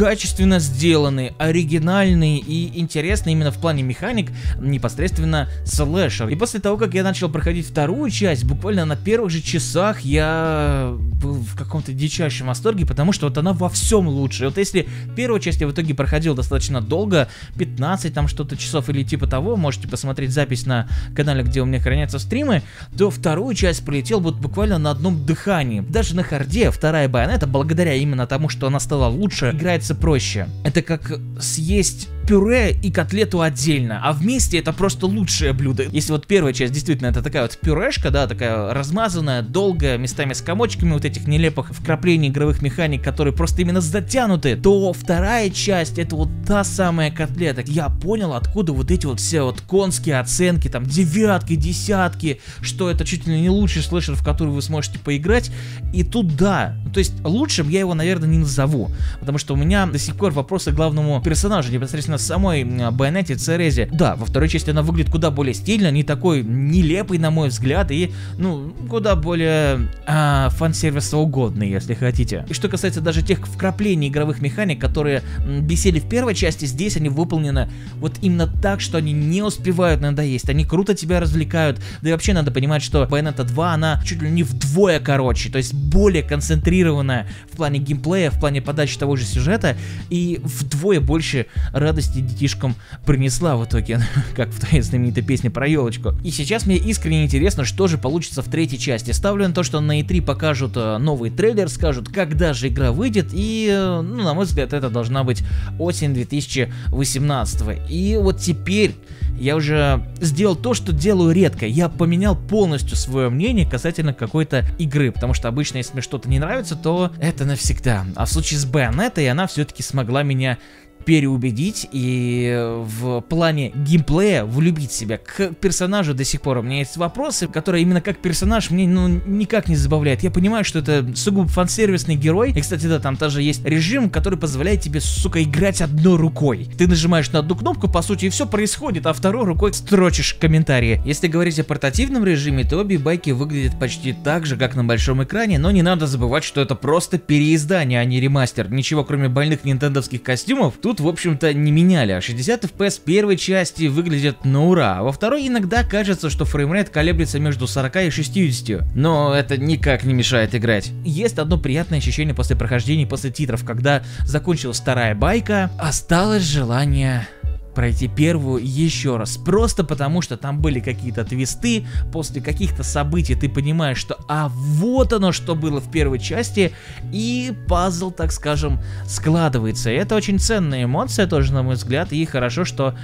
качественно 0.00 0.60
сделанный, 0.60 1.34
оригинальный 1.36 2.38
и 2.38 2.80
интересный 2.80 3.32
именно 3.32 3.50
в 3.50 3.58
плане 3.58 3.82
механик 3.82 4.30
непосредственно 4.58 5.50
слэшер. 5.66 6.28
И 6.28 6.36
после 6.36 6.58
того, 6.58 6.78
как 6.78 6.94
я 6.94 7.02
начал 7.02 7.28
проходить 7.28 7.66
вторую 7.66 8.10
часть, 8.10 8.44
буквально 8.44 8.86
на 8.86 8.96
первых 8.96 9.30
же 9.30 9.42
часах 9.42 10.00
я 10.00 10.96
был 11.20 11.34
в 11.34 11.54
каком-то 11.54 11.92
дичайшем 11.92 12.46
восторге, 12.46 12.86
потому 12.86 13.12
что 13.12 13.26
вот 13.28 13.36
она 13.36 13.52
во 13.52 13.68
всем 13.68 14.08
лучше. 14.08 14.46
Вот 14.46 14.56
если 14.56 14.88
первую 15.16 15.38
часть 15.38 15.60
я 15.60 15.68
в 15.68 15.72
итоге 15.72 15.92
проходил 15.92 16.34
достаточно 16.34 16.80
долго, 16.80 17.28
15 17.58 18.14
там 18.14 18.26
что-то 18.26 18.56
часов 18.56 18.88
или 18.88 19.02
типа 19.02 19.26
того, 19.26 19.56
можете 19.56 19.86
посмотреть 19.86 20.30
запись 20.30 20.64
на 20.64 20.88
канале, 21.14 21.42
где 21.42 21.60
у 21.60 21.66
меня 21.66 21.78
хранятся 21.78 22.18
стримы, 22.18 22.62
то 22.96 23.10
вторую 23.10 23.54
часть 23.54 23.84
пролетел 23.84 24.20
вот 24.20 24.36
буквально 24.36 24.78
на 24.78 24.92
одном 24.92 25.26
дыхании. 25.26 25.80
Даже 25.80 26.16
на 26.16 26.22
харде 26.22 26.70
вторая 26.70 27.06
байонета, 27.06 27.46
благодаря 27.46 27.92
именно 27.92 28.26
тому, 28.26 28.48
что 28.48 28.66
она 28.66 28.80
стала 28.80 29.06
лучше, 29.08 29.50
играется 29.50 29.89
проще. 29.94 30.48
Это 30.64 30.82
как 30.82 31.18
съесть 31.40 32.08
пюре 32.30 32.78
и 32.80 32.92
котлету 32.92 33.40
отдельно, 33.40 34.00
а 34.04 34.12
вместе 34.12 34.60
это 34.60 34.72
просто 34.72 35.06
лучшее 35.06 35.52
блюдо. 35.52 35.82
Если 35.90 36.12
вот 36.12 36.28
первая 36.28 36.52
часть 36.52 36.72
действительно 36.72 37.08
это 37.08 37.22
такая 37.22 37.42
вот 37.42 37.58
пюрешка, 37.58 38.10
да, 38.12 38.28
такая 38.28 38.72
размазанная, 38.72 39.42
долгая, 39.42 39.98
местами 39.98 40.32
с 40.32 40.40
комочками 40.40 40.92
вот 40.92 41.04
этих 41.04 41.26
нелепых 41.26 41.74
вкраплений 41.74 42.28
игровых 42.28 42.62
механик, 42.62 43.02
которые 43.02 43.34
просто 43.34 43.62
именно 43.62 43.80
затянуты, 43.80 44.54
то 44.54 44.92
вторая 44.92 45.50
часть 45.50 45.98
это 45.98 46.14
вот 46.14 46.28
та 46.46 46.62
самая 46.62 47.10
котлета. 47.10 47.64
Я 47.66 47.88
понял, 47.88 48.32
откуда 48.34 48.74
вот 48.74 48.92
эти 48.92 49.06
вот 49.06 49.18
все 49.18 49.42
вот 49.42 49.60
конские 49.62 50.20
оценки, 50.20 50.68
там 50.68 50.86
девятки, 50.86 51.56
десятки, 51.56 52.40
что 52.60 52.88
это 52.88 53.04
чуть 53.04 53.26
ли 53.26 53.40
не 53.40 53.50
лучший 53.50 53.82
слэшер, 53.82 54.14
в 54.14 54.24
который 54.24 54.50
вы 54.50 54.62
сможете 54.62 55.00
поиграть. 55.00 55.50
И 55.92 56.04
тут 56.04 56.36
да, 56.36 56.76
то 56.94 56.98
есть 57.00 57.12
лучшим 57.24 57.68
я 57.68 57.80
его, 57.80 57.94
наверное, 57.94 58.28
не 58.28 58.38
назову, 58.38 58.92
потому 59.18 59.38
что 59.38 59.54
у 59.54 59.56
меня 59.56 59.84
до 59.86 59.98
сих 59.98 60.14
пор 60.14 60.30
вопросы 60.30 60.70
к 60.70 60.76
главному 60.76 61.20
персонажу, 61.20 61.72
непосредственно 61.72 62.19
самой 62.20 62.64
Байонете 62.64 63.36
Церезе. 63.36 63.88
Да, 63.92 64.16
во 64.16 64.26
второй 64.26 64.48
части 64.48 64.70
она 64.70 64.82
выглядит 64.82 65.10
куда 65.10 65.30
более 65.30 65.54
стильно, 65.54 65.90
не 65.90 66.02
такой 66.02 66.42
нелепый, 66.42 67.18
на 67.18 67.30
мой 67.30 67.48
взгляд, 67.48 67.90
и, 67.90 68.12
ну, 68.38 68.72
куда 68.88 69.16
более 69.16 69.88
а, 70.06 70.50
фан-сервиса 70.50 71.16
угодный, 71.16 71.70
если 71.70 71.94
хотите. 71.94 72.46
И 72.48 72.54
что 72.54 72.68
касается 72.68 73.00
даже 73.00 73.22
тех 73.22 73.46
вкраплений 73.46 74.08
игровых 74.08 74.40
механик, 74.40 74.80
которые 74.80 75.22
бесили 75.60 76.00
в 76.00 76.08
первой 76.08 76.34
части, 76.34 76.64
здесь 76.64 76.96
они 76.96 77.08
выполнены 77.08 77.68
вот 77.96 78.14
именно 78.20 78.46
так, 78.46 78.80
что 78.80 78.98
они 78.98 79.12
не 79.12 79.42
успевают 79.42 80.00
надоесть, 80.00 80.48
они 80.48 80.64
круто 80.64 80.94
тебя 80.94 81.20
развлекают, 81.20 81.80
да 82.02 82.08
и 82.08 82.12
вообще 82.12 82.32
надо 82.32 82.50
понимать, 82.50 82.82
что 82.82 83.04
Bayonetta 83.04 83.44
2, 83.44 83.72
она 83.72 84.02
чуть 84.04 84.22
ли 84.22 84.30
не 84.30 84.42
вдвое 84.42 85.00
короче, 85.00 85.50
то 85.50 85.58
есть 85.58 85.74
более 85.74 86.22
концентрированная 86.22 87.26
в 87.52 87.56
плане 87.56 87.78
геймплея, 87.78 88.30
в 88.30 88.40
плане 88.40 88.62
подачи 88.62 88.98
того 88.98 89.16
же 89.16 89.24
сюжета, 89.24 89.76
и 90.08 90.40
вдвое 90.42 91.00
больше 91.00 91.46
радости 91.72 91.99
радости 92.00 92.20
детишкам 92.20 92.74
принесла 93.04 93.56
в 93.56 93.64
итоге, 93.64 94.00
как 94.36 94.48
в 94.48 94.60
твоей 94.60 94.82
знаменитой 94.82 95.22
песне 95.22 95.50
про 95.50 95.66
елочку. 95.66 96.14
И 96.24 96.30
сейчас 96.30 96.66
мне 96.66 96.76
искренне 96.76 97.24
интересно, 97.24 97.64
что 97.64 97.86
же 97.86 97.98
получится 97.98 98.42
в 98.42 98.48
третьей 98.48 98.78
части. 98.78 99.10
Ставлю 99.10 99.46
на 99.46 99.54
то, 99.54 99.62
что 99.62 99.80
на 99.80 100.00
E3 100.00 100.22
покажут 100.22 100.72
э, 100.76 100.98
новый 100.98 101.30
трейлер, 101.30 101.68
скажут, 101.68 102.08
когда 102.08 102.54
же 102.54 102.68
игра 102.68 102.92
выйдет, 102.92 103.28
и, 103.32 103.68
э, 103.70 104.00
ну, 104.00 104.22
на 104.22 104.32
мой 104.32 104.46
взгляд, 104.46 104.72
это 104.72 104.88
должна 104.88 105.24
быть 105.24 105.42
осень 105.78 106.14
2018. 106.14 107.90
И 107.90 108.18
вот 108.20 108.38
теперь 108.38 108.94
я 109.38 109.56
уже 109.56 110.02
сделал 110.20 110.56
то, 110.56 110.74
что 110.74 110.92
делаю 110.92 111.32
редко. 111.32 111.66
Я 111.66 111.88
поменял 111.88 112.36
полностью 112.36 112.96
свое 112.96 113.30
мнение 113.30 113.68
касательно 113.68 114.12
какой-то 114.12 114.64
игры, 114.78 115.12
потому 115.12 115.34
что 115.34 115.48
обычно, 115.48 115.78
если 115.78 115.94
мне 115.94 116.02
что-то 116.02 116.28
не 116.28 116.38
нравится, 116.38 116.76
то 116.76 117.12
это 117.18 117.44
навсегда. 117.44 118.04
А 118.16 118.24
в 118.24 118.30
случае 118.30 118.58
с 118.58 118.66
Bayonetta 118.66 119.26
она 119.28 119.46
все-таки 119.46 119.82
смогла 119.82 120.22
меня 120.22 120.58
переубедить 121.04 121.88
и 121.92 122.76
в 122.84 123.20
плане 123.22 123.72
геймплея 123.74 124.44
влюбить 124.44 124.92
себя 124.92 125.18
к 125.18 125.54
персонажу 125.54 126.14
до 126.14 126.24
сих 126.24 126.40
пор. 126.40 126.58
У 126.58 126.62
меня 126.62 126.78
есть 126.78 126.96
вопросы, 126.96 127.48
которые 127.48 127.82
именно 127.82 128.00
как 128.00 128.18
персонаж 128.18 128.70
мне 128.70 128.86
ну 128.86 129.08
никак 129.08 129.68
не 129.68 129.76
забавляют. 129.76 130.22
Я 130.22 130.30
понимаю, 130.30 130.64
что 130.64 130.80
это 130.80 131.06
сугубо 131.14 131.48
фансервисный 131.48 132.16
герой. 132.16 132.52
И, 132.52 132.60
кстати, 132.60 132.86
да, 132.86 132.98
там 132.98 133.16
тоже 133.16 133.42
есть 133.42 133.64
режим, 133.64 134.10
который 134.10 134.38
позволяет 134.38 134.80
тебе, 134.80 135.00
сука, 135.00 135.42
играть 135.42 135.80
одной 135.80 136.16
рукой. 136.16 136.68
Ты 136.76 136.86
нажимаешь 136.86 137.30
на 137.30 137.40
одну 137.40 137.54
кнопку, 137.54 137.88
по 137.88 138.02
сути, 138.02 138.26
и 138.26 138.28
все 138.28 138.46
происходит, 138.46 139.06
а 139.06 139.12
второй 139.12 139.44
рукой 139.44 139.72
строчишь 139.72 140.34
комментарии. 140.34 141.00
Если 141.04 141.28
говорить 141.28 141.58
о 141.58 141.64
портативном 141.64 142.24
режиме, 142.24 142.64
то 142.64 142.78
обе 142.78 142.98
байки 142.98 143.30
выглядят 143.30 143.78
почти 143.78 144.12
так 144.12 144.46
же, 144.46 144.56
как 144.56 144.74
на 144.74 144.84
большом 144.84 145.22
экране, 145.22 145.58
но 145.58 145.70
не 145.70 145.82
надо 145.82 146.06
забывать, 146.06 146.44
что 146.44 146.60
это 146.60 146.74
просто 146.74 147.18
переиздание, 147.18 148.00
а 148.00 148.04
не 148.04 148.20
ремастер. 148.20 148.70
Ничего, 148.70 149.04
кроме 149.04 149.28
больных 149.28 149.64
нинтендовских 149.64 150.22
костюмов, 150.22 150.74
тут, 150.80 150.89
в 150.98 151.06
общем-то, 151.06 151.54
не 151.54 151.70
меняли. 151.70 152.10
А 152.10 152.20
60 152.20 152.64
FPS 152.64 153.00
первой 153.04 153.36
части 153.36 153.86
выглядят 153.86 154.44
на 154.44 154.64
ура, 154.66 154.98
а 154.98 155.02
во 155.04 155.12
второй 155.12 155.46
иногда 155.46 155.84
кажется, 155.84 156.30
что 156.30 156.44
фреймрейт 156.44 156.88
колеблется 156.88 157.38
между 157.38 157.68
40 157.68 157.96
и 157.96 158.10
60. 158.10 158.96
Но 158.96 159.32
это 159.32 159.56
никак 159.56 160.02
не 160.02 160.14
мешает 160.14 160.54
играть. 160.54 160.90
Есть 161.04 161.38
одно 161.38 161.58
приятное 161.58 161.98
ощущение 161.98 162.34
после 162.34 162.56
прохождения, 162.56 163.06
после 163.06 163.30
титров, 163.30 163.64
когда 163.64 164.02
закончилась 164.24 164.80
вторая 164.80 165.14
байка, 165.14 165.70
осталось 165.78 166.42
желание 166.42 167.28
пройти 167.74 168.08
первую 168.08 168.62
еще 168.64 169.16
раз. 169.16 169.36
Просто 169.36 169.84
потому, 169.84 170.22
что 170.22 170.36
там 170.36 170.60
были 170.60 170.80
какие-то 170.80 171.24
твисты, 171.24 171.86
после 172.12 172.40
каких-то 172.40 172.82
событий 172.82 173.34
ты 173.34 173.48
понимаешь, 173.48 173.98
что 173.98 174.18
а 174.28 174.48
вот 174.48 175.12
оно, 175.12 175.32
что 175.32 175.54
было 175.54 175.80
в 175.80 175.90
первой 175.90 176.18
части, 176.18 176.72
и 177.12 177.52
пазл, 177.68 178.10
так 178.10 178.32
скажем, 178.32 178.80
складывается. 179.06 179.90
И 179.90 179.94
это 179.94 180.14
очень 180.14 180.38
ценная 180.38 180.84
эмоция 180.84 181.26
тоже, 181.26 181.52
на 181.52 181.62
мой 181.62 181.74
взгляд, 181.74 182.12
и 182.12 182.24
хорошо, 182.24 182.64
что 182.64 182.94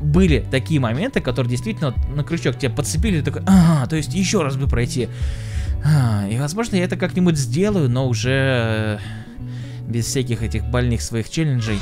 были 0.00 0.44
такие 0.50 0.80
моменты, 0.80 1.20
которые 1.20 1.50
действительно 1.50 1.94
на 2.14 2.24
крючок 2.24 2.58
тебя 2.58 2.70
подцепили, 2.70 3.20
такой, 3.20 3.42
ага, 3.46 3.86
то 3.88 3.96
есть 3.96 4.14
еще 4.14 4.42
раз 4.42 4.56
бы 4.56 4.66
пройти. 4.66 5.08
А, 5.84 6.26
и 6.28 6.38
возможно 6.38 6.76
я 6.76 6.84
это 6.84 6.96
как-нибудь 6.96 7.38
сделаю, 7.38 7.88
но 7.88 8.06
уже 8.06 8.30
э, 8.30 8.98
без 9.88 10.06
всяких 10.06 10.42
этих 10.42 10.64
больных 10.66 11.00
своих 11.00 11.30
челленджей. 11.30 11.78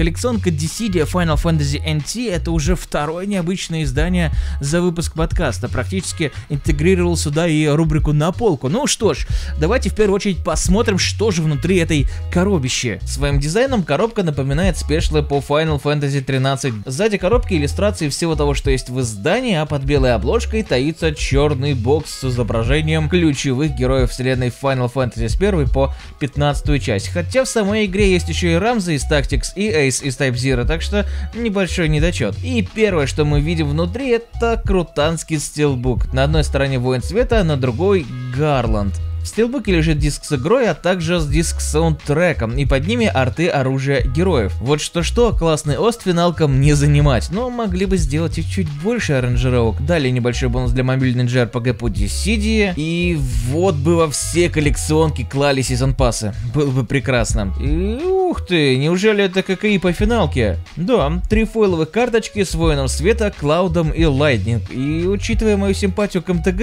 Коллекционка 0.00 0.48
Dissidia 0.48 1.04
Final 1.04 1.36
Fantasy 1.36 1.78
NT 1.84 2.32
это 2.32 2.52
уже 2.52 2.74
второе 2.74 3.26
необычное 3.26 3.82
издание 3.82 4.32
за 4.58 4.80
выпуск 4.80 5.12
подкаста. 5.12 5.68
Практически 5.68 6.32
интегрировал 6.48 7.18
сюда 7.18 7.46
и 7.46 7.66
рубрику 7.66 8.14
на 8.14 8.32
полку. 8.32 8.70
Ну 8.70 8.86
что 8.86 9.12
ж, 9.12 9.26
давайте 9.58 9.90
в 9.90 9.94
первую 9.94 10.16
очередь 10.16 10.42
посмотрим, 10.42 10.96
что 10.96 11.30
же 11.30 11.42
внутри 11.42 11.76
этой 11.76 12.06
коробищи. 12.32 12.98
Своим 13.02 13.40
дизайном 13.40 13.82
коробка 13.82 14.22
напоминает 14.22 14.78
спешлы 14.78 15.22
по 15.22 15.44
Final 15.46 15.78
Fantasy 15.82 16.22
13. 16.22 16.72
Сзади 16.86 17.18
коробки 17.18 17.52
иллюстрации 17.52 18.08
всего 18.08 18.36
того, 18.36 18.54
что 18.54 18.70
есть 18.70 18.88
в 18.88 18.98
издании, 19.00 19.56
а 19.56 19.66
под 19.66 19.82
белой 19.82 20.14
обложкой 20.14 20.62
таится 20.62 21.14
черный 21.14 21.74
бокс 21.74 22.20
с 22.20 22.24
изображением 22.24 23.10
ключевых 23.10 23.72
героев 23.72 24.10
вселенной 24.10 24.48
Final 24.48 24.90
Fantasy 24.90 25.28
с 25.28 25.36
1 25.36 25.68
по 25.68 25.92
15 26.20 26.82
часть. 26.82 27.08
Хотя 27.08 27.44
в 27.44 27.48
самой 27.50 27.84
игре 27.84 28.10
есть 28.10 28.30
еще 28.30 28.52
и 28.52 28.54
Рамза 28.54 28.92
из 28.92 29.04
Tactics 29.04 29.48
и 29.54 29.89
Face 29.90 30.04
из 30.04 30.16
Type 30.16 30.34
Zero, 30.34 30.64
так 30.64 30.82
что 30.82 31.06
небольшой 31.34 31.88
недочет. 31.88 32.36
И 32.42 32.66
первое, 32.74 33.06
что 33.06 33.24
мы 33.24 33.40
видим 33.40 33.68
внутри, 33.68 34.10
это 34.10 34.60
крутанский 34.64 35.38
стилбук. 35.38 36.12
На 36.12 36.24
одной 36.24 36.44
стороне 36.44 36.78
Воин 36.78 37.02
Света, 37.02 37.42
на 37.44 37.56
другой 37.56 38.06
Гарланд. 38.36 38.94
В 39.22 39.26
стилбуке 39.26 39.72
лежит 39.72 39.98
диск 39.98 40.24
с 40.24 40.32
игрой, 40.32 40.68
а 40.68 40.74
также 40.74 41.20
с 41.20 41.26
диск 41.26 41.60
с 41.60 41.72
саундтреком, 41.72 42.56
и 42.56 42.64
под 42.64 42.86
ними 42.86 43.06
арты 43.06 43.48
оружия 43.48 44.00
героев. 44.02 44.54
Вот 44.60 44.80
что-что, 44.80 45.32
классный 45.32 45.76
ост 45.78 46.02
финалкам 46.02 46.60
не 46.60 46.72
занимать, 46.72 47.28
но 47.30 47.50
могли 47.50 47.84
бы 47.84 47.98
сделать 47.98 48.38
их 48.38 48.48
чуть 48.48 48.68
больше 48.82 49.12
аранжировок. 49.12 49.84
Далее 49.84 50.10
небольшой 50.10 50.48
бонус 50.48 50.72
для 50.72 50.84
мобильной 50.84 51.26
JRPG 51.26 51.74
по 51.74 51.88
Dissidia, 51.88 52.72
и 52.76 53.18
вот 53.48 53.74
бы 53.74 53.96
во 53.96 54.10
все 54.10 54.48
коллекционки 54.48 55.22
клали 55.22 55.60
season 55.60 55.94
pass 55.94 56.21
ы. 56.21 56.34
Было 56.54 56.70
бы 56.70 56.84
прекрасно. 56.84 57.54
И 57.60 58.02
ух 58.02 58.46
ты, 58.46 58.78
неужели 58.78 59.24
это 59.24 59.42
ККИ 59.42 59.78
по 59.78 59.92
финалке? 59.92 60.56
Да, 60.76 61.20
три 61.28 61.44
фойловых 61.44 61.90
карточки 61.90 62.42
с 62.42 62.54
воином 62.54 62.88
света, 62.88 63.32
Клаудом 63.38 63.90
и 63.90 64.04
Лайтнинг. 64.04 64.62
И 64.72 65.06
учитывая 65.06 65.58
мою 65.58 65.74
симпатию 65.74 66.22
к 66.22 66.32
MTG, 66.32 66.60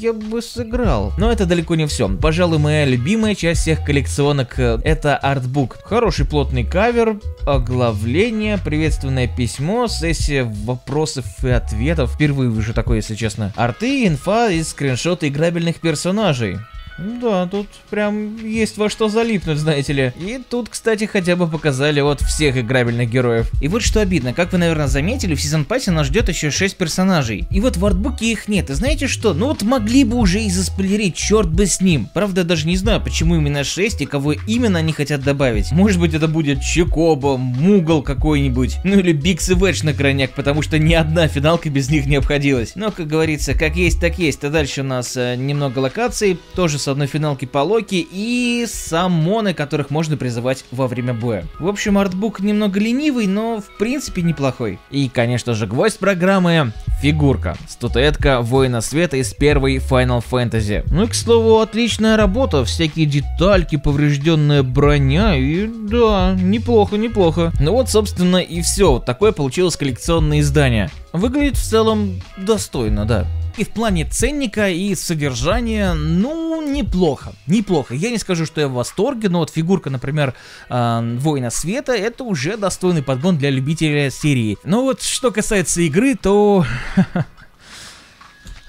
я 0.00 0.12
бы 0.14 0.40
сыграл. 0.40 1.12
Но 1.18 1.30
это 1.30 1.44
далеко 1.44 1.74
не 1.74 1.86
все 1.86 1.97
все. 1.98 2.08
Пожалуй, 2.08 2.58
моя 2.58 2.84
любимая 2.84 3.34
часть 3.34 3.62
всех 3.62 3.84
коллекционок 3.84 4.56
э, 4.60 4.78
это 4.84 5.16
артбук. 5.16 5.78
Хороший 5.82 6.26
плотный 6.26 6.62
кавер, 6.62 7.18
оглавление, 7.44 8.56
приветственное 8.56 9.26
письмо, 9.26 9.88
сессия 9.88 10.44
вопросов 10.44 11.24
и 11.42 11.48
ответов. 11.48 12.12
Впервые 12.12 12.52
вижу 12.52 12.72
такое, 12.72 12.98
если 12.98 13.16
честно. 13.16 13.52
Арты, 13.56 14.06
инфа 14.06 14.48
и 14.48 14.62
скриншоты 14.62 15.26
играбельных 15.26 15.80
персонажей. 15.80 16.58
Да, 16.98 17.46
тут 17.46 17.68
прям 17.90 18.44
есть 18.44 18.76
во 18.76 18.88
что 18.90 19.08
залипнуть, 19.08 19.58
знаете 19.58 19.92
ли. 19.92 20.12
И 20.18 20.40
тут, 20.48 20.68
кстати, 20.68 21.04
хотя 21.04 21.36
бы 21.36 21.46
показали 21.46 22.00
вот 22.00 22.20
всех 22.20 22.56
играбельных 22.56 23.08
героев. 23.08 23.50
И 23.62 23.68
вот 23.68 23.82
что 23.82 24.00
обидно, 24.00 24.32
как 24.32 24.52
вы, 24.52 24.58
наверное, 24.58 24.88
заметили, 24.88 25.34
в 25.34 25.40
сезон 25.40 25.64
пассе 25.64 25.90
нас 25.90 26.08
ждет 26.08 26.28
еще 26.28 26.50
6 26.50 26.76
персонажей. 26.76 27.46
И 27.50 27.60
вот 27.60 27.76
в 27.76 27.86
артбуке 27.86 28.32
их 28.32 28.48
нет. 28.48 28.70
И 28.70 28.74
знаете 28.74 29.06
что? 29.06 29.32
Ну 29.32 29.46
вот 29.46 29.62
могли 29.62 30.04
бы 30.04 30.16
уже 30.16 30.42
и 30.42 30.50
заспойлерить, 30.50 31.14
черт 31.14 31.48
бы 31.48 31.66
с 31.66 31.80
ним. 31.80 32.08
Правда, 32.12 32.42
даже 32.42 32.66
не 32.66 32.76
знаю, 32.76 33.00
почему 33.00 33.36
именно 33.36 33.62
6 33.62 34.00
и 34.00 34.06
кого 34.06 34.32
именно 34.32 34.80
они 34.80 34.92
хотят 34.92 35.22
добавить. 35.22 35.70
Может 35.70 36.00
быть, 36.00 36.14
это 36.14 36.26
будет 36.26 36.62
Чикоба, 36.62 37.36
Мугл 37.36 38.02
какой-нибудь. 38.02 38.78
Ну 38.82 38.98
или 38.98 39.12
Бикс 39.12 39.48
и 39.50 39.54
Ведж 39.54 39.84
на 39.84 39.94
крайняк, 39.94 40.32
потому 40.32 40.62
что 40.62 40.78
ни 40.78 40.94
одна 40.94 41.28
финалка 41.28 41.70
без 41.70 41.90
них 41.90 42.06
не 42.06 42.16
обходилась. 42.16 42.72
Но, 42.74 42.90
как 42.90 43.06
говорится, 43.06 43.54
как 43.54 43.76
есть, 43.76 44.00
так 44.00 44.18
есть. 44.18 44.42
А 44.42 44.50
дальше 44.50 44.80
у 44.80 44.84
нас 44.84 45.16
э, 45.16 45.36
немного 45.36 45.78
локаций, 45.78 46.38
тоже 46.54 46.78
одной 46.92 47.06
финалки 47.06 47.44
по 47.44 47.58
Локи 47.58 48.06
и 48.10 48.66
самоны, 48.68 49.54
которых 49.54 49.90
можно 49.90 50.16
призывать 50.16 50.64
во 50.70 50.86
время 50.86 51.14
боя. 51.14 51.44
В 51.58 51.68
общем, 51.68 51.98
артбук 51.98 52.40
немного 52.40 52.80
ленивый, 52.80 53.26
но 53.26 53.60
в 53.60 53.78
принципе 53.78 54.22
неплохой. 54.22 54.78
И, 54.90 55.08
конечно 55.08 55.54
же, 55.54 55.66
гвоздь 55.66 55.98
программы— 55.98 56.72
фигурка. 57.02 57.56
Статуэтка 57.68 58.40
Воина 58.40 58.80
Света 58.80 59.16
из 59.16 59.32
первой 59.32 59.76
Final 59.76 60.22
Fantasy. 60.28 60.84
Ну 60.90 61.04
и, 61.04 61.06
к 61.06 61.14
слову, 61.14 61.60
отличная 61.60 62.16
работа, 62.16 62.64
всякие 62.64 63.06
детальки, 63.06 63.76
поврежденная 63.76 64.62
броня 64.62 65.36
и 65.36 65.66
да, 65.66 66.34
неплохо, 66.38 66.96
неплохо. 66.96 67.52
Ну 67.60 67.72
вот, 67.72 67.88
собственно, 67.88 68.38
и 68.38 68.60
все. 68.62 68.98
Такое 68.98 69.32
получилось 69.32 69.76
коллекционное 69.76 70.40
издание. 70.40 70.90
Выглядит 71.12 71.56
в 71.56 71.62
целом 71.62 72.20
достойно, 72.36 73.04
да. 73.04 73.26
И 73.56 73.64
в 73.64 73.70
плане 73.70 74.04
ценника 74.04 74.68
и 74.68 74.94
содержания, 74.94 75.94
ну, 75.94 76.62
неплохо. 76.62 77.32
Неплохо. 77.46 77.94
Я 77.94 78.10
не 78.10 78.18
скажу, 78.18 78.46
что 78.46 78.60
я 78.60 78.68
в 78.68 78.72
восторге, 78.72 79.28
но 79.28 79.40
вот 79.40 79.50
фигурка, 79.50 79.90
например, 79.90 80.34
э, 80.68 81.16
Воина 81.18 81.50
Света, 81.50 81.92
это 81.92 82.22
уже 82.24 82.56
достойный 82.56 83.02
подгон 83.02 83.36
для 83.36 83.50
любителя 83.50 84.10
серии. 84.10 84.58
Но 84.62 84.82
вот 84.82 85.02
что 85.02 85.30
касается 85.32 85.80
игры, 85.80 86.14
то... 86.14 86.64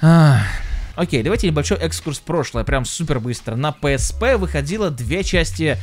Окей, 1.00 1.24
давайте 1.24 1.48
небольшой 1.48 1.78
экскурс 1.78 2.18
в 2.18 2.24
прошлое, 2.24 2.66
прям 2.66 2.84
супер 2.84 3.22
быстро. 3.22 3.56
На 3.56 3.70
PSP 3.70 4.36
выходило 4.36 4.90
две 4.90 5.24
части 5.24 5.78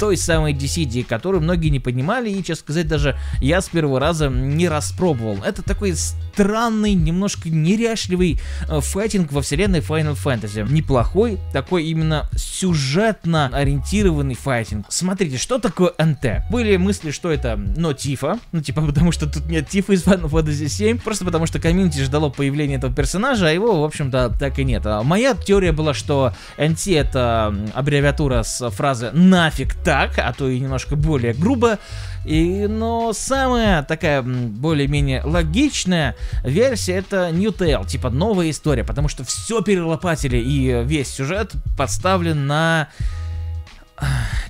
той 0.00 0.16
самой 0.16 0.54
DCD, 0.54 1.04
которую 1.04 1.42
многие 1.42 1.68
не 1.68 1.80
понимали, 1.80 2.30
и, 2.30 2.42
честно 2.42 2.62
сказать, 2.62 2.88
даже 2.88 3.14
я 3.42 3.60
с 3.60 3.68
первого 3.68 4.00
раза 4.00 4.30
не 4.30 4.66
распробовал. 4.66 5.36
Это 5.44 5.62
такой 5.62 5.94
странный, 5.94 6.94
немножко 6.94 7.50
неряшливый 7.50 8.40
э, 8.66 8.80
файтинг 8.80 9.32
во 9.32 9.42
вселенной 9.42 9.80
Final 9.80 10.16
Fantasy. 10.16 10.66
Неплохой, 10.72 11.38
такой 11.52 11.84
именно 11.84 12.30
сюжетно 12.34 13.50
ориентированный 13.52 14.34
файтинг. 14.34 14.86
Смотрите, 14.88 15.36
что 15.36 15.58
такое 15.58 15.92
НТ? 15.98 16.50
Были 16.50 16.78
мысли, 16.78 17.10
что 17.10 17.30
это, 17.30 17.56
но 17.56 17.92
Тифа, 17.92 18.38
ну 18.52 18.62
типа 18.62 18.80
потому 18.86 19.12
что 19.12 19.30
тут 19.30 19.44
нет 19.44 19.68
Тифа 19.68 19.92
из 19.92 20.04
Final 20.04 20.30
Fantasy 20.30 20.68
7, 20.68 21.00
просто 21.00 21.26
потому 21.26 21.44
что 21.44 21.60
комьюнити 21.60 22.00
ждало 22.00 22.30
появления 22.30 22.76
этого 22.76 22.94
персонажа, 22.94 23.48
а 23.48 23.50
его, 23.50 23.82
в 23.82 23.84
общем-то, 23.84 24.34
так 24.40 24.53
так 24.54 24.60
и 24.60 24.64
нет. 24.64 24.86
А 24.86 25.02
моя 25.02 25.34
теория 25.34 25.72
была, 25.72 25.94
что 25.94 26.32
NT 26.58 26.96
это 26.96 27.54
аббревиатура 27.74 28.44
с 28.44 28.70
фразы 28.70 29.10
«нафиг 29.12 29.74
так», 29.74 30.12
а 30.18 30.32
то 30.32 30.48
и 30.48 30.60
немножко 30.60 30.94
более 30.94 31.34
грубо. 31.34 31.80
И, 32.24 32.66
но 32.68 33.12
самая 33.12 33.82
такая 33.82 34.22
более-менее 34.22 35.22
логичная 35.24 36.14
версия 36.44 36.94
это 36.94 37.30
New 37.32 37.50
Tale, 37.50 37.86
типа 37.86 38.10
новая 38.10 38.50
история, 38.50 38.84
потому 38.84 39.08
что 39.08 39.24
все 39.24 39.60
перелопатили 39.60 40.36
и 40.38 40.84
весь 40.84 41.08
сюжет 41.08 41.52
подставлен 41.76 42.46
на 42.46 42.88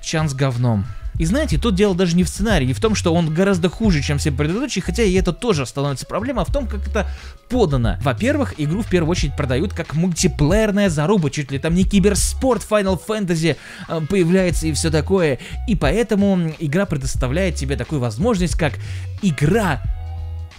чан 0.01 0.29
с 0.29 0.35
говном. 0.35 0.85
И 1.19 1.25
знаете, 1.25 1.57
тут 1.57 1.75
дело 1.75 1.95
даже 1.95 2.15
не 2.15 2.23
в 2.23 2.29
сценарии, 2.29 2.65
не 2.65 2.73
в 2.73 2.79
том, 2.79 2.95
что 2.95 3.13
он 3.13 3.33
гораздо 3.33 3.69
хуже, 3.69 4.01
чем 4.01 4.17
все 4.17 4.31
предыдущие, 4.31 4.83
хотя 4.83 5.03
и 5.03 5.13
это 5.13 5.33
тоже 5.33 5.65
становится 5.65 6.05
проблема, 6.05 6.41
а 6.41 6.45
в 6.45 6.51
том, 6.51 6.67
как 6.67 6.87
это 6.87 7.07
подано. 7.49 7.97
Во-первых, 8.01 8.55
игру 8.57 8.81
в 8.81 8.89
первую 8.89 9.11
очередь 9.11 9.35
продают 9.35 9.73
как 9.73 9.93
мультиплеерная 9.93 10.89
заруба, 10.89 11.29
чуть 11.29 11.51
ли 11.51 11.59
там 11.59 11.73
не 11.73 11.83
киберспорт 11.83 12.65
Final 12.69 12.99
Fantasy 13.05 13.55
э, 13.87 14.01
появляется 14.09 14.67
и 14.67 14.73
все 14.73 14.91
такое. 14.91 15.39
И 15.67 15.75
поэтому 15.75 16.53
игра 16.59 16.85
предоставляет 16.85 17.55
тебе 17.55 17.77
такую 17.77 18.01
возможность, 18.01 18.55
как 18.55 18.73
игра 19.21 19.81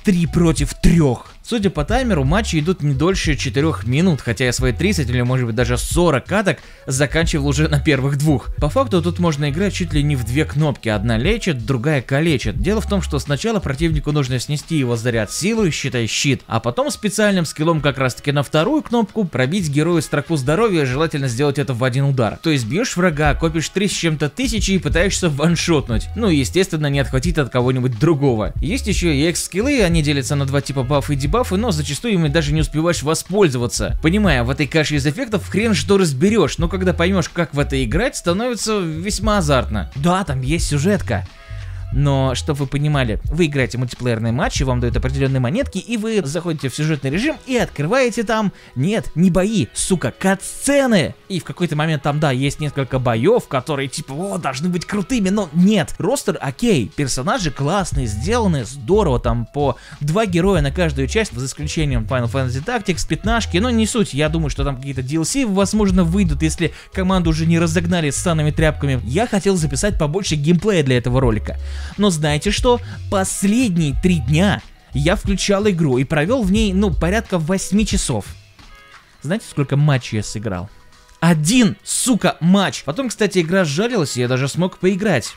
3 0.05 0.27
против 0.27 0.75
3. 0.75 1.01
Судя 1.49 1.71
по 1.71 1.85
таймеру, 1.85 2.25
матчи 2.25 2.59
идут 2.59 2.83
не 2.83 2.93
дольше 2.93 3.37
4 3.37 3.73
минут, 3.85 4.21
хотя 4.21 4.47
я 4.47 4.53
свои 4.53 4.73
30 4.73 5.09
или 5.09 5.23
может 5.23 5.47
быть 5.47 5.55
даже 5.55 5.79
40 5.79 6.27
каток 6.27 6.59
заканчивал 6.87 7.47
уже 7.47 7.69
на 7.69 7.79
первых 7.79 8.19
двух. 8.19 8.53
По 8.57 8.69
факту 8.69 9.01
тут 9.01 9.21
можно 9.21 9.49
играть 9.49 9.73
чуть 9.73 9.93
ли 9.93 10.03
не 10.03 10.17
в 10.17 10.25
две 10.25 10.45
кнопки, 10.45 10.89
одна 10.89 11.17
лечит, 11.17 11.65
другая 11.65 12.03
калечит. 12.03 12.61
Дело 12.61 12.81
в 12.81 12.89
том, 12.89 13.01
что 13.01 13.21
сначала 13.21 13.61
противнику 13.61 14.11
нужно 14.11 14.41
снести 14.41 14.77
его 14.77 14.97
заряд 14.97 15.31
силы, 15.31 15.71
считай 15.71 16.09
щит, 16.09 16.43
а 16.49 16.59
потом 16.59 16.91
специальным 16.91 17.45
скиллом 17.45 17.81
как 17.81 17.99
раз 17.99 18.17
таки 18.17 18.33
на 18.33 18.43
вторую 18.43 18.83
кнопку 18.83 19.25
пробить 19.25 19.71
герою 19.71 20.03
строку 20.03 20.35
здоровья, 20.37 20.85
желательно 20.85 21.29
сделать 21.29 21.61
это 21.61 21.75
в 21.75 21.85
один 21.85 22.07
удар. 22.07 22.41
То 22.43 22.51
есть 22.51 22.67
бьешь 22.67 22.97
врага, 22.97 23.35
копишь 23.37 23.69
3 23.69 23.87
с 23.87 23.93
чем-то 23.93 24.31
тысячи 24.31 24.73
и 24.73 24.79
пытаешься 24.81 25.29
ваншотнуть. 25.29 26.09
Ну 26.17 26.29
и 26.29 26.39
естественно 26.39 26.89
не 26.89 26.99
отхватить 26.99 27.39
от 27.39 27.51
кого-нибудь 27.51 28.01
другого. 28.01 28.53
Есть 28.61 28.89
еще 28.89 29.15
и 29.15 29.25
экс-скиллы, 29.27 29.83
они 29.83 30.03
делятся 30.03 30.35
на 30.35 30.45
два 30.45 30.61
типа 30.61 30.83
баф 30.83 31.09
и 31.11 31.15
дебаф 31.15 31.36
бафы, 31.37 31.57
но 31.57 31.71
зачастую 31.71 32.15
ими 32.15 32.29
даже 32.29 32.55
не 32.55 32.63
успеваешь 32.63 33.03
воспользоваться. 33.03 33.99
Понимая, 34.03 34.43
в 34.43 34.49
этой 34.49 34.67
каше 34.67 34.95
из 34.95 35.07
эффектов 35.07 35.47
хрен 35.47 35.75
что 35.75 35.99
разберешь, 35.99 36.57
но 36.57 36.67
когда 36.67 36.95
поймешь, 36.95 37.29
как 37.29 37.53
в 37.53 37.59
это 37.61 37.85
играть, 37.85 38.17
становится 38.17 38.79
весьма 38.79 39.39
азартно. 39.39 39.91
Да, 39.97 40.25
там 40.25 40.41
есть 40.41 40.69
сюжетка. 40.69 41.29
Но, 41.99 42.35
чтобы 42.35 42.59
вы 42.59 42.67
понимали, 42.67 43.21
вы 43.25 43.47
играете 43.47 43.79
мультиплеерные 43.79 44.31
матчи, 44.31 44.65
вам 44.65 44.81
дают 44.81 44.99
определенные 44.99 45.41
монетки, 45.41 45.79
и 45.79 45.97
вы 45.97 46.21
заходите 46.23 46.69
в 46.69 46.77
сюжетный 46.77 47.09
режим 47.09 47.39
и 47.47 47.57
открываете 47.57 48.23
там, 48.23 48.53
нет, 48.75 49.11
не 49.15 49.31
бои, 49.31 49.69
сука, 49.73 50.13
кат-сцены. 50.13 51.15
И 51.31 51.41
в 51.41 51.45
какой-то 51.45 51.75
момент 51.75 52.03
там, 52.03 52.21
да, 52.21 52.33
есть 52.33 52.61
несколько 52.61 52.99
боев, 52.99 53.49
которые 53.49 53.89
типа, 53.89 54.13
о, 54.13 54.37
должны 54.37 54.69
быть 54.69 54.85
крутыми, 54.85 55.31
но 55.31 55.49
нет. 55.55 55.95
Ростер 55.97 56.37
окей, 56.39 56.93
персонажи 56.95 57.51
классные, 57.51 58.07
сделаны, 58.07 58.67
здорово, 58.67 59.19
там 59.19 59.47
по 59.47 59.79
два 60.01 60.27
героя 60.27 60.61
на 60.61 60.71
каждую 60.71 61.09
часть, 61.09 61.33
за 61.33 61.47
исключением 61.47 62.03
Final 62.03 62.31
Fantasy 62.31 62.63
Tactics, 62.63 63.09
пятнашки, 63.09 63.57
но 63.57 63.71
не 63.71 63.87
суть, 63.87 64.13
я 64.13 64.29
думаю, 64.29 64.51
что 64.51 64.65
там 64.65 64.77
какие-то 64.77 65.01
DLC, 65.01 65.47
возможно, 65.47 66.05
выйдут, 66.05 66.43
если 66.43 66.75
команду 66.93 67.31
уже 67.31 67.47
не 67.47 67.59
разогнали 67.59 68.11
с 68.11 68.17
санными 68.17 68.51
тряпками. 68.51 69.01
Я 69.07 69.27
хотел 69.27 69.57
записать 69.57 69.99
побольше 69.99 70.35
геймплея 70.35 70.83
для 70.83 70.99
этого 70.99 71.23
ролика. 71.23 71.57
Но 71.97 72.11
знаете 72.11 72.51
что? 72.51 72.81
Последние 73.11 73.95
три 74.03 74.19
дня 74.19 74.63
я 74.93 75.17
включал 75.17 75.69
игру 75.69 75.99
и 75.99 76.05
провел 76.05 76.43
в 76.43 76.51
ней, 76.51 76.73
ну, 76.73 76.93
порядка 76.93 77.39
8 77.39 77.85
часов. 77.85 78.27
Знаете, 79.23 79.45
сколько 79.51 79.77
матчей 79.77 80.19
я 80.19 80.23
сыграл? 80.23 80.71
Один, 81.21 81.77
сука, 81.83 82.37
матч. 82.41 82.85
Потом, 82.85 83.09
кстати, 83.09 83.41
игра 83.41 83.65
сжалилась, 83.65 84.17
и 84.17 84.21
я 84.21 84.29
даже 84.29 84.49
смог 84.49 84.79
поиграть 84.79 85.35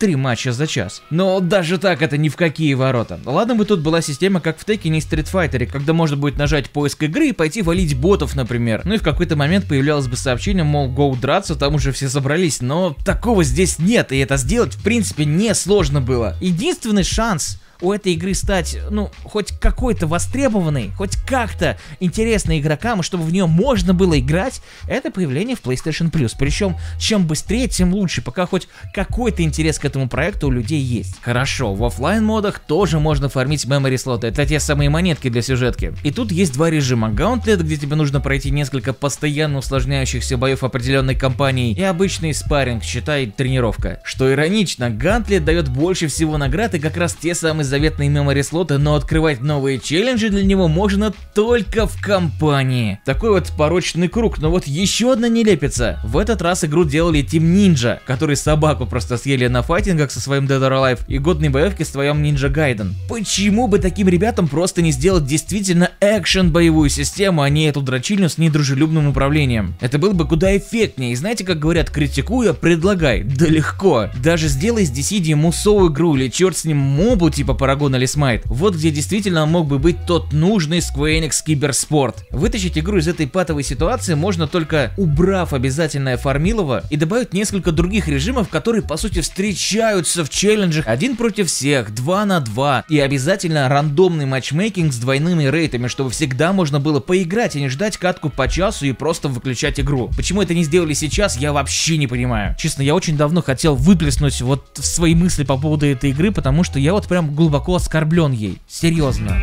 три 0.00 0.16
матча 0.16 0.52
за 0.52 0.66
час. 0.66 1.02
Но 1.10 1.40
даже 1.40 1.78
так 1.78 2.00
это 2.00 2.16
ни 2.16 2.30
в 2.30 2.36
какие 2.36 2.72
ворота. 2.74 3.20
Ладно 3.26 3.54
бы 3.54 3.66
тут 3.66 3.80
была 3.80 4.00
система 4.00 4.40
как 4.40 4.58
в 4.58 4.64
Tekken 4.64 4.96
и 4.96 5.00
Street 5.00 5.30
Fighter, 5.30 5.66
когда 5.66 5.92
можно 5.92 6.16
будет 6.16 6.38
нажать 6.38 6.70
поиск 6.70 7.02
игры 7.02 7.28
и 7.28 7.32
пойти 7.32 7.60
валить 7.60 7.96
ботов, 7.96 8.34
например. 8.34 8.80
Ну 8.84 8.94
и 8.94 8.98
в 8.98 9.02
какой-то 9.02 9.36
момент 9.36 9.66
появлялось 9.68 10.08
бы 10.08 10.16
сообщение, 10.16 10.64
мол, 10.64 10.88
go 10.88 11.20
драться, 11.20 11.54
там 11.54 11.74
уже 11.74 11.92
все 11.92 12.08
собрались, 12.08 12.62
но 12.62 12.96
такого 13.04 13.44
здесь 13.44 13.78
нет, 13.78 14.10
и 14.10 14.18
это 14.18 14.38
сделать 14.38 14.74
в 14.74 14.82
принципе 14.82 15.26
не 15.26 15.54
сложно 15.54 16.00
было. 16.00 16.34
Единственный 16.40 17.04
шанс 17.04 17.60
у 17.80 17.92
этой 17.92 18.12
игры 18.14 18.34
стать, 18.34 18.78
ну, 18.90 19.10
хоть 19.24 19.52
какой-то 19.58 20.06
востребованной, 20.06 20.90
хоть 20.96 21.16
как-то 21.16 21.78
интересной 22.00 22.60
игрокам, 22.60 23.02
чтобы 23.02 23.24
в 23.24 23.32
нее 23.32 23.46
можно 23.46 23.94
было 23.94 24.18
играть, 24.18 24.60
это 24.86 25.10
появление 25.10 25.56
в 25.56 25.62
PlayStation 25.62 26.10
Plus. 26.10 26.32
Причем, 26.38 26.76
чем 26.98 27.26
быстрее, 27.26 27.68
тем 27.68 27.94
лучше, 27.94 28.22
пока 28.22 28.46
хоть 28.46 28.68
какой-то 28.94 29.42
интерес 29.42 29.78
к 29.78 29.84
этому 29.84 30.08
проекту 30.08 30.48
у 30.48 30.50
людей 30.50 30.80
есть. 30.80 31.16
Хорошо, 31.22 31.74
в 31.74 31.84
офлайн 31.84 32.24
модах 32.24 32.58
тоже 32.58 32.98
можно 32.98 33.28
фармить 33.28 33.64
memory 33.64 33.98
слоты, 33.98 34.28
это 34.28 34.46
те 34.46 34.60
самые 34.60 34.90
монетки 34.90 35.28
для 35.28 35.42
сюжетки. 35.42 35.94
И 36.02 36.10
тут 36.10 36.32
есть 36.32 36.54
два 36.54 36.70
режима. 36.70 37.08
Gauntlet, 37.08 37.62
где 37.62 37.76
тебе 37.76 37.96
нужно 37.96 38.20
пройти 38.20 38.50
несколько 38.50 38.92
постоянно 38.92 39.58
усложняющихся 39.58 40.36
боев 40.36 40.64
определенной 40.64 41.14
компании, 41.14 41.74
и 41.74 41.82
обычный 41.82 42.34
спарринг, 42.34 42.82
считай 42.84 43.26
тренировка. 43.26 44.00
Что 44.04 44.32
иронично, 44.32 44.90
Gauntlet 44.90 45.40
дает 45.40 45.68
больше 45.68 46.08
всего 46.08 46.38
наград 46.38 46.74
и 46.74 46.78
как 46.78 46.96
раз 46.96 47.14
те 47.14 47.34
самые 47.34 47.64
заветные 47.70 48.10
мемори 48.10 48.42
слоты, 48.42 48.76
но 48.76 48.96
открывать 48.96 49.40
новые 49.40 49.78
челленджи 49.78 50.28
для 50.28 50.44
него 50.44 50.68
можно 50.68 51.14
только 51.34 51.86
в 51.86 52.02
компании. 52.02 53.00
Такой 53.06 53.30
вот 53.30 53.50
порочный 53.56 54.08
круг, 54.08 54.38
но 54.38 54.50
вот 54.50 54.66
еще 54.66 55.12
одна 55.12 55.28
нелепица. 55.28 56.00
В 56.04 56.18
этот 56.18 56.42
раз 56.42 56.64
игру 56.64 56.84
делали 56.84 57.24
Team 57.24 57.42
Ninja, 57.42 58.00
который 58.04 58.36
собаку 58.36 58.84
просто 58.86 59.16
съели 59.16 59.46
на 59.46 59.62
файтингах 59.62 60.10
со 60.10 60.20
своим 60.20 60.46
Dead 60.46 60.60
or 60.60 60.72
Alive 60.72 61.00
и 61.08 61.18
годной 61.18 61.48
боевки 61.48 61.84
с 61.84 61.88
твоим 61.88 62.22
Ninja 62.22 62.52
Gaiden. 62.52 62.92
Почему 63.08 63.68
бы 63.68 63.78
таким 63.78 64.08
ребятам 64.08 64.48
просто 64.48 64.82
не 64.82 64.90
сделать 64.90 65.24
действительно 65.24 65.90
экшен 66.00 66.50
боевую 66.50 66.90
систему, 66.90 67.42
а 67.42 67.48
не 67.48 67.68
эту 67.68 67.80
дрочильню 67.80 68.28
с 68.28 68.36
недружелюбным 68.36 69.08
управлением? 69.08 69.74
Это 69.80 69.98
было 69.98 70.12
бы 70.12 70.26
куда 70.26 70.56
эффектнее, 70.56 71.12
и 71.12 71.16
знаете, 71.16 71.44
как 71.44 71.58
говорят, 71.60 71.90
критикуя, 71.90 72.52
предлагай. 72.52 73.22
Да 73.22 73.46
легко. 73.46 74.08
Даже 74.22 74.48
сделай 74.48 74.84
с 74.84 74.90
Dissidia 74.90 75.36
мусовую 75.36 75.92
игру 75.92 76.16
или 76.16 76.28
черт 76.28 76.56
с 76.56 76.64
ним 76.64 76.78
мобу 76.78 77.30
типа 77.30 77.54
Paragon 77.60 77.94
или. 77.96 78.42
Вот 78.46 78.74
где 78.74 78.90
действительно 78.90 79.44
мог 79.44 79.66
бы 79.66 79.78
быть 79.78 80.06
тот 80.06 80.32
нужный 80.32 80.78
Square 80.78 81.20
Enix 81.20 81.44
киберспорт. 81.44 82.24
Вытащить 82.30 82.78
игру 82.78 82.98
из 82.98 83.06
этой 83.06 83.26
патовой 83.26 83.62
ситуации 83.62 84.14
можно 84.14 84.48
только 84.48 84.92
убрав 84.96 85.52
обязательное 85.52 86.16
фармилово 86.16 86.84
и 86.90 86.96
добавить 86.96 87.34
несколько 87.34 87.72
других 87.72 88.08
режимов, 88.08 88.48
которые 88.48 88.82
по 88.82 88.96
сути 88.96 89.20
встречаются 89.20 90.24
в 90.24 90.30
челленджах 90.30 90.86
один 90.86 91.16
против 91.16 91.48
всех, 91.48 91.94
2 91.94 92.24
на 92.24 92.40
2 92.40 92.84
и 92.88 92.98
обязательно 92.98 93.68
рандомный 93.68 94.26
матчмейкинг 94.26 94.92
с 94.92 94.96
двойными 94.96 95.44
рейтами, 95.44 95.88
чтобы 95.88 96.10
всегда 96.10 96.52
можно 96.52 96.80
было 96.80 97.00
поиграть, 97.00 97.56
а 97.56 97.60
не 97.60 97.68
ждать 97.68 97.98
катку 97.98 98.30
по 98.30 98.48
часу 98.48 98.86
и 98.86 98.92
просто 98.92 99.28
выключать 99.28 99.78
игру. 99.78 100.10
Почему 100.16 100.42
это 100.42 100.54
не 100.54 100.64
сделали 100.64 100.94
сейчас, 100.94 101.36
я 101.36 101.52
вообще 101.52 101.98
не 101.98 102.06
понимаю. 102.06 102.56
Честно, 102.58 102.82
я 102.82 102.94
очень 102.94 103.16
давно 103.16 103.42
хотел 103.42 103.74
выплеснуть 103.74 104.40
вот 104.40 104.64
свои 104.74 105.14
мысли 105.14 105.44
по 105.44 105.56
поводу 105.56 105.86
этой 105.86 106.10
игры, 106.10 106.32
потому 106.32 106.64
что 106.64 106.78
я 106.78 106.92
вот 106.92 107.06
прям 107.06 107.34
глубоко 107.34 107.49
глубоко 107.50 107.74
оскорблен 107.74 108.30
ей. 108.30 108.60
Серьезно. 108.68 109.36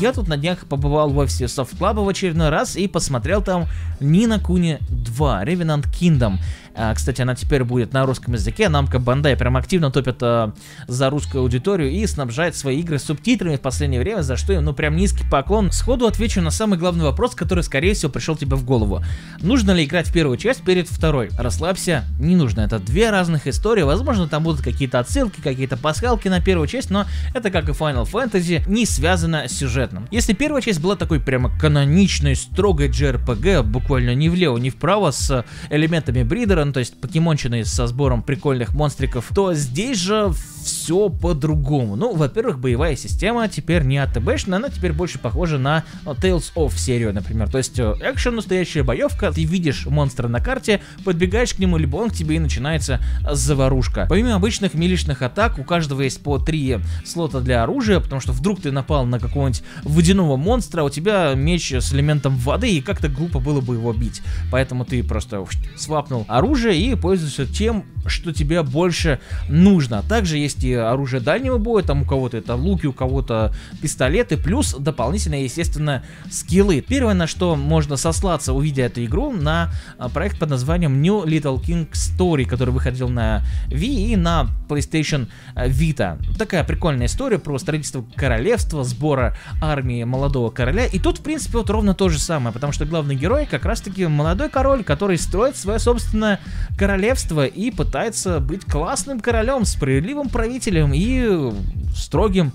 Я 0.00 0.14
тут 0.14 0.28
на 0.28 0.38
днях 0.38 0.64
побывал 0.66 1.10
в 1.10 1.18
офисе 1.18 1.44
Club 1.78 2.02
в 2.02 2.08
очередной 2.08 2.48
раз 2.48 2.74
и 2.74 2.88
посмотрел 2.88 3.42
там 3.42 3.66
Нина 4.00 4.40
Куни 4.40 4.78
2, 4.88 5.44
Revenant 5.44 5.84
Kingdom. 5.92 6.38
А, 6.74 6.94
кстати, 6.94 7.22
она 7.22 7.34
теперь 7.34 7.64
будет 7.64 7.92
на 7.92 8.06
русском 8.06 8.34
языке. 8.34 8.68
Намка 8.68 8.98
Бандай 8.98 9.36
прям 9.36 9.56
активно 9.56 9.90
топит 9.90 10.16
а, 10.22 10.52
за 10.86 11.10
русскую 11.10 11.42
аудиторию 11.42 11.90
и 11.90 12.06
снабжает 12.06 12.56
свои 12.56 12.80
игры 12.80 12.98
субтитрами 12.98 13.56
в 13.56 13.60
последнее 13.60 14.00
время, 14.00 14.22
за 14.22 14.36
что 14.36 14.52
им, 14.52 14.64
ну, 14.64 14.72
прям 14.72 14.96
низкий 14.96 15.24
поклон. 15.28 15.70
Сходу 15.70 16.06
отвечу 16.06 16.40
на 16.40 16.50
самый 16.50 16.78
главный 16.78 17.04
вопрос, 17.04 17.34
который, 17.34 17.62
скорее 17.62 17.94
всего, 17.94 18.10
пришел 18.10 18.36
тебе 18.36 18.56
в 18.56 18.64
голову. 18.64 19.02
Нужно 19.40 19.72
ли 19.72 19.84
играть 19.84 20.08
в 20.08 20.12
первую 20.12 20.38
часть 20.38 20.62
перед 20.62 20.88
второй? 20.88 21.30
Расслабься, 21.38 22.04
не 22.18 22.36
нужно. 22.36 22.62
Это 22.62 22.78
две 22.78 23.10
разных 23.10 23.46
истории. 23.46 23.82
Возможно, 23.82 24.28
там 24.28 24.42
будут 24.42 24.62
какие-то 24.62 24.98
отсылки, 24.98 25.40
какие-то 25.40 25.76
пасхалки 25.76 26.28
на 26.28 26.40
первую 26.40 26.68
часть, 26.68 26.90
но 26.90 27.06
это, 27.34 27.50
как 27.50 27.68
и 27.68 27.72
Final 27.72 28.10
Fantasy, 28.10 28.62
не 28.68 28.86
связано 28.86 29.48
с 29.48 29.52
сюжетным. 29.52 30.08
Если 30.10 30.32
первая 30.32 30.62
часть 30.62 30.80
была 30.80 30.96
такой 30.96 31.20
прямо 31.20 31.50
каноничной, 31.58 32.34
строгой 32.36 32.88
JRPG, 32.88 33.62
буквально 33.62 34.14
ни 34.14 34.28
влево, 34.28 34.56
ни 34.58 34.70
вправо, 34.70 35.10
с 35.10 35.44
элементами 35.70 36.22
бридера, 36.22 36.61
ну, 36.64 36.72
то 36.72 36.80
есть 36.80 37.00
покемончины 37.00 37.64
со 37.64 37.86
сбором 37.86 38.22
прикольных 38.22 38.74
монстриков, 38.74 39.30
то 39.34 39.54
здесь 39.54 39.98
же 39.98 40.32
все 40.62 41.08
по-другому. 41.08 41.96
Ну, 41.96 42.14
во-первых, 42.14 42.58
боевая 42.58 42.96
система 42.96 43.48
теперь 43.48 43.82
не 43.82 43.98
АТБшная, 43.98 44.58
она 44.58 44.68
теперь 44.68 44.92
больше 44.92 45.18
похожа 45.18 45.58
на 45.58 45.84
Tales 46.04 46.52
of 46.54 46.76
серию, 46.76 47.12
например. 47.12 47.50
То 47.50 47.58
есть 47.58 47.78
э, 47.78 47.94
экшен, 48.00 48.36
настоящая 48.36 48.82
боевка, 48.82 49.32
ты 49.32 49.44
видишь 49.44 49.86
монстра 49.86 50.28
на 50.28 50.40
карте, 50.40 50.80
подбегаешь 51.04 51.54
к 51.54 51.58
нему, 51.58 51.76
либо 51.76 51.96
он 51.96 52.10
к 52.10 52.14
тебе 52.14 52.36
и 52.36 52.38
начинается 52.38 53.00
заварушка. 53.30 54.06
Помимо 54.08 54.34
обычных 54.34 54.74
милишных 54.74 55.22
атак, 55.22 55.58
у 55.58 55.64
каждого 55.64 56.02
есть 56.02 56.22
по 56.22 56.38
три 56.38 56.78
слота 57.04 57.40
для 57.40 57.62
оружия, 57.62 58.00
потому 58.00 58.20
что 58.20 58.32
вдруг 58.32 58.60
ты 58.60 58.70
напал 58.70 59.04
на 59.06 59.18
какого-нибудь 59.18 59.62
водяного 59.82 60.36
монстра, 60.36 60.82
а 60.82 60.84
у 60.84 60.90
тебя 60.90 61.34
меч 61.34 61.72
с 61.72 61.92
элементом 61.92 62.36
воды, 62.36 62.70
и 62.70 62.80
как-то 62.80 63.08
глупо 63.08 63.40
было 63.40 63.60
бы 63.60 63.74
его 63.74 63.92
бить. 63.92 64.22
Поэтому 64.50 64.84
ты 64.84 65.02
просто 65.02 65.44
свапнул 65.76 66.24
оружие 66.28 66.80
и 66.80 66.94
пользуешься 66.94 67.46
тем, 67.46 67.84
что 68.06 68.32
тебе 68.32 68.62
больше 68.62 69.20
нужно. 69.48 70.02
Также 70.02 70.38
есть 70.38 70.64
и 70.64 70.74
оружие 70.74 71.20
дальнего 71.20 71.58
боя, 71.58 71.82
там 71.82 72.02
у 72.02 72.04
кого-то 72.04 72.36
это 72.36 72.54
луки, 72.54 72.86
у 72.86 72.92
кого-то 72.92 73.52
пистолеты, 73.80 74.36
плюс 74.36 74.74
дополнительно, 74.74 75.42
естественно, 75.42 76.02
скиллы. 76.30 76.80
Первое, 76.80 77.14
на 77.14 77.26
что 77.26 77.56
можно 77.56 77.96
сослаться, 77.96 78.52
увидя 78.52 78.82
эту 78.82 79.04
игру, 79.04 79.32
на 79.32 79.70
а, 79.98 80.08
проект 80.08 80.38
под 80.38 80.50
названием 80.50 81.00
New 81.00 81.24
Little 81.24 81.60
King 81.62 81.90
Story, 81.92 82.44
который 82.44 82.70
выходил 82.70 83.08
на 83.08 83.42
Wii 83.68 84.12
и 84.12 84.16
на 84.16 84.48
PlayStation 84.68 85.28
а, 85.54 85.68
Vita. 85.68 86.18
Такая 86.38 86.64
прикольная 86.64 87.06
история 87.06 87.38
про 87.38 87.58
строительство 87.58 88.04
королевства, 88.16 88.84
сбора 88.84 89.36
армии 89.60 90.04
молодого 90.04 90.50
короля. 90.50 90.86
И 90.86 90.98
тут, 90.98 91.18
в 91.18 91.22
принципе, 91.22 91.58
вот 91.58 91.70
ровно 91.70 91.94
то 91.94 92.08
же 92.08 92.18
самое, 92.18 92.52
потому 92.52 92.72
что 92.72 92.84
главный 92.84 93.14
герой 93.14 93.46
как 93.46 93.64
раз-таки 93.64 94.06
молодой 94.06 94.48
король, 94.48 94.84
который 94.84 95.18
строит 95.18 95.56
свое 95.56 95.78
собственное 95.78 96.40
королевство 96.76 97.46
и 97.46 97.70
пытается 97.70 97.91
быть 98.40 98.64
классным 98.64 99.20
королем, 99.20 99.64
справедливым 99.64 100.28
правителем 100.28 100.92
и 100.94 101.52
строгим 101.94 102.52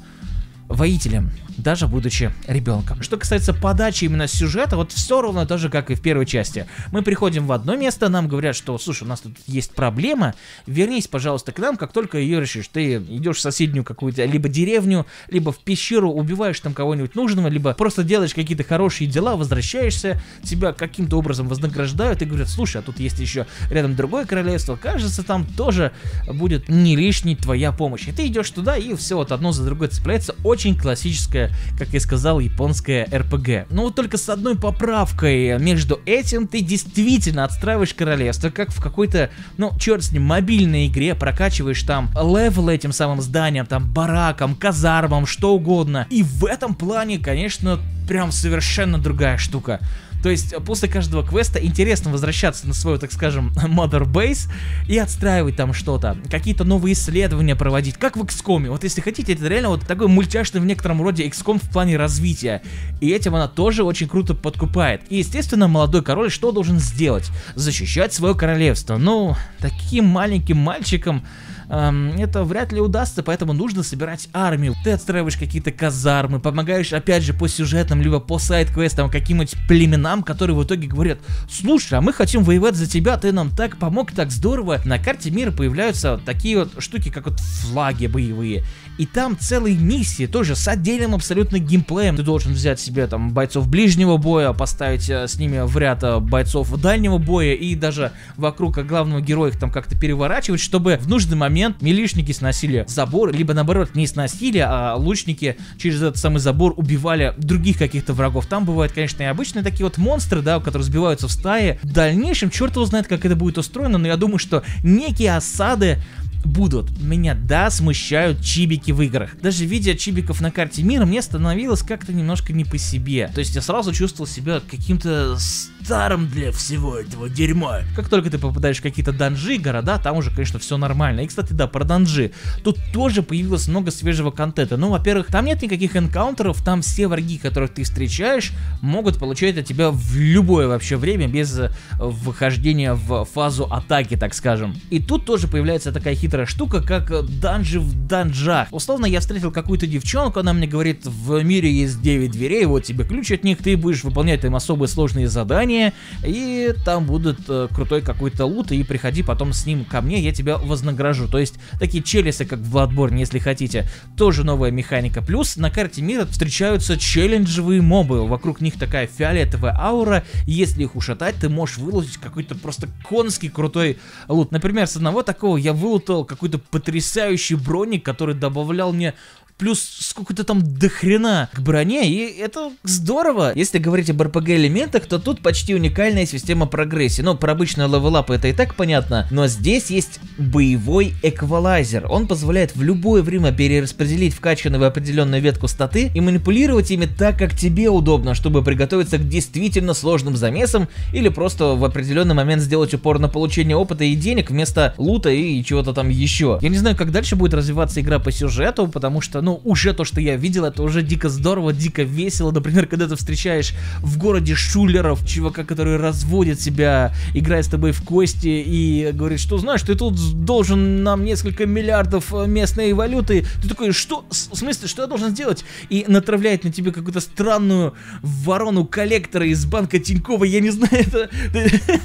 воителем 0.68 1.32
даже 1.58 1.88
будучи 1.88 2.32
ребенком. 2.48 3.02
Что 3.02 3.18
касается 3.18 3.54
подачи 3.54 4.06
именно 4.06 4.28
сюжета, 4.28 4.78
вот 4.78 4.92
все 4.92 5.22
ровно 5.22 5.46
то 5.46 5.58
же, 5.58 5.70
как 5.70 5.90
и 5.92 5.96
в 5.96 6.02
первой 6.02 6.26
части. 6.26 6.68
Мы 6.92 7.02
приходим 7.02 7.48
в 7.48 7.52
одно 7.52 7.76
место, 7.76 8.10
нам 8.10 8.28
говорят, 8.28 8.56
что, 8.56 8.78
слушай, 8.78 9.04
у 9.04 9.08
нас 9.08 9.22
тут 9.22 9.36
есть 9.48 9.72
проблема, 9.72 10.36
вернись, 10.66 11.08
пожалуйста, 11.08 11.52
к 11.52 11.60
нам, 11.60 11.76
как 11.76 11.92
только 11.92 12.18
ее 12.20 12.40
решишь. 12.40 12.68
Ты 12.68 12.98
идешь 12.98 13.38
в 13.38 13.42
соседнюю 13.42 13.84
какую-то 13.84 14.24
либо 14.26 14.48
деревню, 14.50 15.06
либо 15.30 15.52
в 15.52 15.58
пещеру, 15.60 16.12
убиваешь 16.12 16.60
там 16.60 16.74
кого-нибудь 16.74 17.16
нужного, 17.16 17.48
либо 17.48 17.74
просто 17.74 18.04
делаешь 18.04 18.34
какие-то 18.34 18.64
хорошие 18.64 19.10
дела, 19.10 19.36
возвращаешься, 19.36 20.22
тебя 20.44 20.74
каким-то 20.74 21.18
образом 21.18 21.48
вознаграждают 21.48 22.22
и 22.22 22.26
говорят, 22.26 22.50
слушай, 22.50 22.78
а 22.78 22.82
тут 22.82 23.00
есть 23.00 23.20
еще 23.20 23.48
рядом 23.72 23.96
другое 23.96 24.26
королевство, 24.26 24.76
кажется, 24.76 25.24
там 25.24 25.46
тоже 25.46 25.92
будет 26.28 26.70
не 26.70 26.96
лишней 26.96 27.36
твоя 27.36 27.72
помощь. 27.72 28.08
И 28.08 28.12
ты 28.12 28.28
идешь 28.28 28.50
туда, 28.52 28.78
и 28.78 28.96
все 28.96 29.16
вот 29.16 29.32
одно 29.32 29.52
за 29.52 29.64
другое 29.66 29.90
цепляется. 29.90 30.36
Очень 30.44 30.78
классическая 30.78 31.47
как 31.78 31.90
я 31.90 32.00
сказал, 32.00 32.40
японская 32.40 33.08
РПГ. 33.12 33.70
Но 33.70 33.84
вот 33.84 33.96
только 33.96 34.18
с 34.18 34.30
одной 34.30 34.58
поправкой. 34.58 35.58
Между 35.60 36.00
этим 36.06 36.48
ты 36.48 36.62
действительно 36.62 37.44
отстраиваешь 37.44 37.94
королевство, 37.94 38.50
как 38.50 38.72
в 38.72 38.82
какой-то, 38.82 39.30
ну, 39.58 39.72
черт 39.80 40.04
с 40.04 40.12
ним, 40.12 40.24
мобильной 40.24 40.88
игре, 40.88 41.16
прокачиваешь 41.16 41.82
там 41.84 42.10
левел 42.16 42.70
этим 42.70 42.92
самым 42.92 43.22
зданием, 43.22 43.66
там, 43.66 43.86
бараком, 43.92 44.56
казармам, 44.56 45.26
что 45.26 45.54
угодно. 45.54 46.08
И 46.10 46.24
в 46.24 46.46
этом 46.46 46.76
плане, 46.76 47.20
конечно, 47.20 47.80
прям 48.08 48.32
совершенно 48.32 48.98
другая 48.98 49.38
штука. 49.38 49.80
То 50.28 50.32
есть 50.32 50.52
э, 50.52 50.60
после 50.60 50.90
каждого 50.90 51.26
квеста 51.26 51.58
интересно 51.58 52.12
возвращаться 52.12 52.68
на 52.68 52.74
свою, 52.74 52.98
так 52.98 53.14
скажем, 53.14 53.54
mother 53.56 54.04
base 54.04 54.52
и 54.86 54.98
отстраивать 54.98 55.56
там 55.56 55.72
что-то, 55.74 56.18
какие-то 56.30 56.66
новые 56.66 56.96
исследования 56.96 57.56
проводить, 57.56 57.96
как 57.96 58.18
в 58.18 58.24
XCOM. 58.24 58.68
Вот 58.68 58.84
если 58.84 59.00
хотите, 59.00 59.32
это 59.32 59.48
реально 59.48 59.70
вот 59.70 59.88
такой 59.88 60.10
мультяшный 60.10 60.60
в 60.60 60.66
некотором 60.66 61.02
роде 61.02 61.26
XCOM 61.26 61.64
в 61.64 61.72
плане 61.72 61.96
развития. 61.96 62.62
И 63.00 63.10
этим 63.10 63.36
она 63.36 63.48
тоже 63.48 63.86
очень 63.86 64.10
круто 64.10 64.34
подкупает. 64.34 65.02
И 65.08 65.20
естественно, 65.20 65.70
молодой 65.70 66.04
король 66.04 66.30
что 66.30 66.52
должен 66.52 66.78
сделать? 66.78 67.32
Защищать 67.56 68.12
свое 68.12 68.36
королевство. 68.36 68.98
Ну, 68.98 69.38
таким 69.60 70.08
маленьким 70.08 70.58
мальчиком 70.58 71.26
эм, 71.70 72.16
это 72.18 72.44
вряд 72.44 72.72
ли 72.72 72.82
удастся, 72.82 73.24
поэтому 73.24 73.54
нужно 73.54 73.84
собирать 73.84 74.30
армию. 74.34 74.76
Ты 74.84 74.92
отстраиваешь 74.92 75.38
какие-то 75.38 75.72
казармы, 75.72 76.40
помогаешь 76.40 76.94
опять 76.94 77.24
же 77.24 77.34
по 77.34 77.48
сюжетам, 77.48 78.02
либо 78.02 78.20
по 78.20 78.40
сайт-квестам 78.40 79.10
каким-нибудь 79.10 79.56
племенам, 79.68 80.24
которые 80.24 80.56
в 80.56 80.64
итоге 80.64 80.88
говорят, 80.88 81.20
слушай, 81.50 81.98
а 81.98 82.02
мы 82.02 82.14
хотим 82.14 82.44
воевать 82.44 82.76
за 82.76 82.88
тебя, 82.88 83.18
ты 83.18 83.32
нам 83.32 83.50
так 83.50 83.78
помог, 83.78 84.12
так 84.12 84.32
здорово. 84.32 84.82
На 84.86 85.00
карте 85.00 85.32
мира 85.32 85.52
появляются 85.52 86.20
такие 86.26 86.58
вот 86.58 86.82
штуки, 86.82 87.10
как 87.10 87.26
вот 87.26 87.40
флаги 87.40 88.08
боевые. 88.08 88.64
И 88.98 89.06
там 89.06 89.38
целые 89.40 89.78
миссии, 89.78 90.26
тоже 90.26 90.56
с 90.56 90.68
отдельным 90.68 91.14
абсолютно 91.14 91.60
геймплеем. 91.60 92.16
Ты 92.16 92.24
должен 92.24 92.54
взять 92.54 92.80
себе 92.80 93.06
там 93.08 93.32
бойцов 93.32 93.68
ближнего 93.68 94.18
боя, 94.18 94.54
поставить 94.54 95.10
э, 95.10 95.28
с 95.28 95.38
ними 95.38 95.60
в 95.66 95.78
ряд 95.78 96.04
э, 96.04 96.20
бойцов 96.20 96.76
дальнего 96.82 97.20
боя 97.20 97.54
и 97.54 97.76
даже 97.76 98.12
вокруг 98.38 98.80
главного 98.80 99.22
героя 99.22 99.52
их 99.52 99.60
там 99.60 99.70
как-то 99.70 99.96
переворачивать, 99.96 100.60
чтобы 100.60 100.98
в 101.00 101.08
нужный 101.08 101.38
момент 101.38 101.82
милишники 101.82 102.32
сносили 102.32 102.86
забор, 102.88 103.32
либо 103.32 103.54
наоборот 103.54 103.94
не 103.94 104.08
сносили, 104.08 104.60
а 104.60 104.96
лучники 104.96 105.58
через 105.78 106.02
этот 106.02 106.18
самый 106.18 106.40
забор 106.40 106.74
убивали 106.76 107.34
других 107.38 107.78
каких-то 107.78 108.14
врагов. 108.14 108.48
Там 108.48 108.66
бывают, 108.66 108.94
конечно, 108.94 109.22
и 109.22 109.26
обычные 109.26 109.64
такие 109.64 109.84
вот 109.84 109.98
монстры, 109.98 110.42
да, 110.42 110.60
которые 110.60 110.86
сбиваются 110.86 111.28
в 111.28 111.32
стаи. 111.32 111.80
В 111.84 111.92
дальнейшем 111.92 112.50
черт 112.50 112.76
его 112.76 112.86
знает, 112.86 113.08
как 113.08 113.26
это 113.26 113.36
будет 113.36 113.58
устроено, 113.60 113.98
но 114.00 114.08
я 114.08 114.18
думаю, 114.18 114.40
что 114.40 114.64
некие 114.84 115.36
осады 115.36 116.00
будут. 116.46 116.90
Меня, 117.02 117.36
да, 117.36 117.70
смущают 117.70 118.42
чибики 118.42 118.92
в 118.92 119.02
играх. 119.02 119.40
Даже 119.42 119.66
видя 119.66 119.96
чибиков 119.96 120.42
на 120.42 120.52
карте 120.52 120.84
мира, 120.84 121.06
мне 121.06 121.22
становилось 121.22 121.82
как-то 121.82 122.14
немножко 122.14 122.54
не 122.54 122.66
по 122.66 122.78
себе. 122.78 123.30
То 123.34 123.40
есть 123.40 123.56
я 123.56 123.62
сразу 123.62 123.94
чувствовал 123.94 124.28
себя 124.28 124.62
каким-то 124.70 125.38
старым 125.38 126.28
для 126.28 126.52
всего 126.52 126.98
этого 126.98 127.30
дерьма. 127.30 127.82
Как 127.96 128.10
только 128.10 128.30
ты 128.30 128.38
попадаешь 128.38 128.80
в 128.80 128.82
какие-то 128.82 129.14
данжи, 129.14 129.58
города, 129.58 129.98
там 129.98 130.18
уже, 130.18 130.32
конечно, 130.32 130.60
все 130.60 130.78
нормально. 130.78 131.22
И, 131.22 131.28
кстати, 131.28 131.54
да, 131.54 131.68
про 131.68 131.86
данжи. 131.86 132.32
Тут 132.64 132.78
тоже 132.92 133.24
появилось 133.24 133.68
много 133.68 133.92
свежего 133.92 134.32
контента. 134.32 134.78
Ну, 134.78 134.90
во-первых, 134.90 135.28
там 135.28 135.46
нет 135.46 135.62
никаких 135.62 135.96
энкаунтеров, 135.96 136.62
там 136.64 136.82
все 136.82 137.08
враги, 137.08 137.38
которых 137.38 137.74
ты 137.74 137.84
встречаешь, 137.84 138.52
могут 138.82 139.18
получать 139.18 139.58
от 139.58 139.66
тебя 139.66 139.92
в 139.92 140.16
любое 140.18 140.68
вообще 140.68 140.98
время, 140.98 141.28
без 141.28 141.58
э, 141.58 141.72
вхождения 142.00 142.94
в 142.94 143.26
фазу 143.26 143.66
атаки, 143.66 144.18
так 144.18 144.34
скажем. 144.34 144.76
И 144.90 145.00
тут 145.00 145.26
тоже 145.26 145.48
появляется 145.48 145.92
такая 145.92 146.16
хитрая 146.16 146.27
хитрая 146.28 146.46
штука, 146.46 146.82
как 146.82 147.10
данжи 147.40 147.80
в 147.80 148.08
данжах. 148.08 148.68
Условно, 148.72 149.06
я 149.06 149.22
встретил 149.22 149.50
какую-то 149.50 149.88
девчонку, 149.88 150.42
она 150.42 150.52
мне 150.52 150.68
говорит, 150.68 151.06
в 151.06 151.42
мире 151.42 151.72
есть 151.72 152.02
9 152.02 152.32
дверей, 152.32 152.66
вот 152.66 152.84
тебе 152.84 153.06
ключ 153.06 153.32
от 153.32 153.46
них, 153.46 153.60
ты 153.60 153.78
будешь 153.78 154.04
выполнять 154.04 154.44
им 154.44 154.54
особые 154.54 154.90
сложные 154.90 155.30
задания, 155.30 155.94
и 156.26 156.74
там 156.84 157.06
будет 157.06 157.40
э, 157.48 157.70
крутой 157.74 158.02
какой-то 158.02 158.46
лут, 158.46 158.74
и 158.74 158.84
приходи 158.84 159.24
потом 159.24 159.54
с 159.54 159.66
ним 159.66 159.86
ко 159.86 160.02
мне, 160.02 160.20
я 160.20 160.34
тебя 160.34 160.58
вознагражу. 160.58 161.30
То 161.30 161.38
есть, 161.38 161.56
такие 161.80 162.04
челлисы, 162.04 162.44
как 162.44 162.60
в 162.60 162.76
Bloodborne, 162.76 163.18
если 163.18 163.40
хотите, 163.40 163.88
тоже 164.18 164.44
новая 164.44 164.72
механика. 164.72 165.22
Плюс 165.22 165.56
на 165.56 165.72
карте 165.72 166.02
мира 166.02 166.26
встречаются 166.26 166.98
челленджевые 166.98 167.82
мобы, 167.82 168.28
вокруг 168.28 168.60
них 168.60 168.78
такая 168.78 169.08
фиолетовая 169.08 169.78
аура, 169.80 170.26
если 170.46 170.84
их 170.84 170.98
ушатать, 170.98 171.36
ты 171.40 171.48
можешь 171.48 171.78
выложить 171.78 172.18
какой-то 172.18 172.56
просто 172.56 172.90
конский 173.08 173.48
крутой 173.48 173.98
лут. 174.28 174.52
Например, 174.52 174.88
с 174.88 174.98
одного 174.98 175.24
такого 175.24 175.56
я 175.56 175.72
вылутал 175.72 176.17
какой-то 176.26 176.60
потрясающий 176.60 177.56
броник, 177.56 178.06
который 178.06 178.36
добавлял 178.36 178.94
мне 178.94 179.14
плюс 179.58 179.82
сколько-то 179.82 180.44
там 180.44 180.62
дохрена 180.62 181.50
к 181.54 181.60
броне, 181.60 182.08
и 182.10 182.40
это 182.40 182.72
здорово. 182.84 183.54
Если 183.56 183.80
говорить 183.80 184.10
об 184.10 184.22
RPG 184.22 184.56
элементах, 184.56 185.06
то 185.06 185.20
тут 185.20 185.42
почти 185.42 185.74
уникальная 185.74 186.26
система 186.26 186.66
прогрессии. 186.68 187.22
Ну, 187.22 187.36
про 187.36 187.54
обычную 187.54 187.90
level 187.90 188.18
up 188.18 188.30
это 188.32 188.48
и 188.48 188.54
так 188.54 188.76
понятно, 188.76 189.28
но 189.32 189.48
здесь 189.48 189.90
есть 189.90 190.20
боевой 190.38 191.14
эквалайзер. 191.24 192.06
Он 192.10 192.28
позволяет 192.28 192.76
в 192.76 192.84
любое 192.84 193.22
время 193.22 193.52
перераспределить 193.52 194.34
вкачанную 194.34 194.82
в 194.82 194.84
определенную 194.84 195.42
ветку 195.42 195.68
статы 195.68 196.12
и 196.14 196.22
манипулировать 196.22 196.92
ими 196.92 197.06
так, 197.06 197.38
как 197.38 197.56
тебе 197.56 197.90
удобно, 197.90 198.36
чтобы 198.36 198.64
приготовиться 198.64 199.18
к 199.18 199.28
действительно 199.28 199.94
сложным 199.94 200.36
замесам 200.36 200.88
или 201.14 201.30
просто 201.30 201.76
в 201.76 201.84
определенный 201.84 202.36
момент 202.36 202.62
сделать 202.62 202.94
упор 202.94 203.20
на 203.20 203.30
получение 203.30 203.76
опыта 203.76 204.04
и 204.04 204.16
денег 204.16 204.52
вместо 204.52 204.94
лута 204.98 205.30
и 205.30 205.64
чего-то 205.64 205.94
там 205.94 206.10
еще. 206.10 206.60
Я 206.62 206.70
не 206.70 206.78
знаю, 206.78 206.96
как 206.96 207.12
дальше 207.12 207.36
будет 207.36 207.54
развиваться 207.54 208.02
игра 208.02 208.20
по 208.20 208.32
сюжету, 208.32 208.88
потому 208.88 209.22
что, 209.22 209.42
ну, 209.42 209.47
уже 209.56 209.94
то, 209.94 210.04
что 210.04 210.22
я 210.22 210.36
видел, 210.36 210.66
это 210.66 210.84
уже 210.84 211.02
дико 211.02 211.30
здорово, 211.30 211.74
дико 211.74 212.04
весело. 212.04 212.52
Например, 212.52 212.88
когда 212.88 213.08
ты 213.08 213.16
встречаешь 213.16 213.74
в 214.00 214.18
городе 214.18 214.56
шулеров, 214.56 215.26
чувака, 215.26 215.64
который 215.64 215.98
разводит 215.98 216.62
себя, 216.62 217.14
играет 217.34 217.66
с 217.66 217.70
тобой 217.70 217.92
в 217.92 218.04
кости 218.04 218.64
и 218.66 219.12
говорит, 219.14 219.40
что 219.40 219.58
знаешь, 219.58 219.82
ты 219.82 219.96
тут 219.96 220.16
должен 220.46 221.04
нам 221.04 221.24
несколько 221.24 221.66
миллиардов 221.66 222.34
э, 222.34 222.48
местной 222.48 222.94
валюты. 222.94 223.46
Ты 223.62 223.70
такой, 223.70 223.92
что? 223.92 224.26
В 224.30 224.56
смысле, 224.56 224.88
что 224.88 225.02
я 225.04 225.08
должен 225.08 225.32
сделать? 225.32 225.64
И 225.90 226.06
натравляет 226.08 226.64
на 226.64 226.72
тебе 226.72 226.92
какую-то 226.92 227.20
странную 227.20 227.94
ворону 228.22 228.86
коллектора 228.86 229.46
из 229.46 229.66
банка 229.66 230.00
Тинькова. 230.00 230.44
Я 230.44 230.60
не 230.60 230.72
знаю, 230.72 230.92
это... 230.92 231.30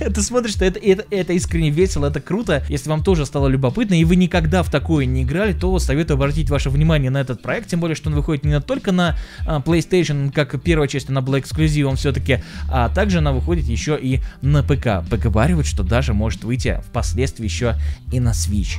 Ты 0.13 0.23
смотришь, 0.23 0.53
что 0.53 0.65
это, 0.65 0.79
это, 0.79 1.05
это 1.11 1.33
искренне 1.33 1.71
весело, 1.71 2.07
это 2.07 2.21
круто. 2.21 2.65
Если 2.69 2.89
вам 2.89 3.03
тоже 3.03 3.27
стало 3.27 3.49
любопытно, 3.49 3.95
и 3.95 4.05
вы 4.05 4.17
никогда 4.17 4.63
в 4.63 4.71
такое 4.71 5.07
не 5.07 5.23
играли, 5.23 5.53
то 5.53 5.79
советую 5.79 6.17
обратить 6.17 6.51
ваше 6.51 6.71
внимание 6.71 7.11
на 7.11 7.21
этот 7.33 7.43
проект, 7.43 7.69
тем 7.69 7.81
более, 7.81 7.97
что 7.97 8.09
он 8.09 8.15
выходит 8.15 8.45
не 8.45 8.61
только 8.61 8.93
на 8.93 9.17
а, 9.47 9.61
PlayStation, 9.61 10.31
как 10.33 10.61
первая 10.63 10.89
часть, 10.89 11.09
она 11.11 11.21
была 11.21 11.41
эксклюзивом 11.41 11.97
все-таки, 11.97 12.43
а 12.71 12.89
также 12.89 13.19
она 13.19 13.33
выходит 13.33 13.67
еще 13.67 13.99
и 14.01 14.21
на 14.41 14.63
ПК. 14.63 15.09
Поговаривают, 15.11 15.67
что 15.67 15.83
даже 15.83 16.15
может 16.15 16.45
выйти 16.45 16.81
впоследствии 16.89 17.45
еще 17.45 17.77
и 18.13 18.21
на 18.21 18.31
Switch. 18.31 18.79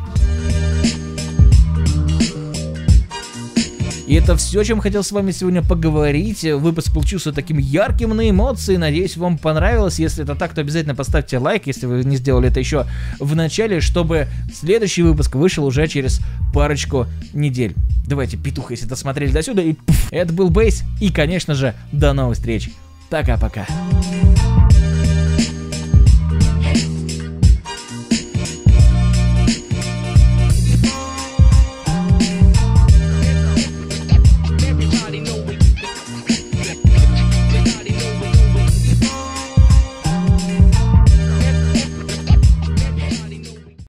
И 4.06 4.16
это 4.16 4.36
все, 4.36 4.64
чем 4.64 4.82
хотел 4.82 5.02
с 5.02 5.12
вами 5.12 5.32
сегодня 5.32 5.62
поговорить. 5.62 6.44
Выпуск 6.44 6.94
получился 6.94 7.32
таким 7.32 7.58
ярким 7.58 8.10
на 8.10 8.30
эмоции. 8.30 8.76
Надеюсь, 8.76 9.16
вам 9.16 9.38
понравилось. 9.38 9.98
Если 9.98 10.24
это 10.24 10.36
так, 10.36 10.54
то 10.54 10.62
обязательно 10.62 10.94
поставьте 10.94 11.38
лайк, 11.38 11.68
если 11.68 11.86
вы 11.86 12.04
не 12.04 12.18
сделали 12.18 12.50
это 12.50 12.60
еще 12.60 12.86
в 13.20 13.36
начале, 13.36 13.80
чтобы 13.80 14.28
следующий 14.54 15.04
выпуск 15.04 15.36
вышел 15.36 15.66
уже 15.66 15.88
через 15.88 16.20
парочку 16.54 17.08
недель. 17.34 17.76
Давайте, 18.06 18.36
петух, 18.36 18.72
если 18.72 18.86
досмотрели 18.86 19.32
до 19.32 19.42
сюда. 19.42 19.62
И 19.62 19.74
пфф, 19.74 20.12
это 20.12 20.34
был 20.34 20.50
Бейс. 20.50 20.84
И, 21.00 21.10
конечно 21.10 21.56
же, 21.56 21.74
до 21.94 22.12
новых 22.12 22.36
встреч. 22.38 22.72
Пока-пока. 23.10 23.66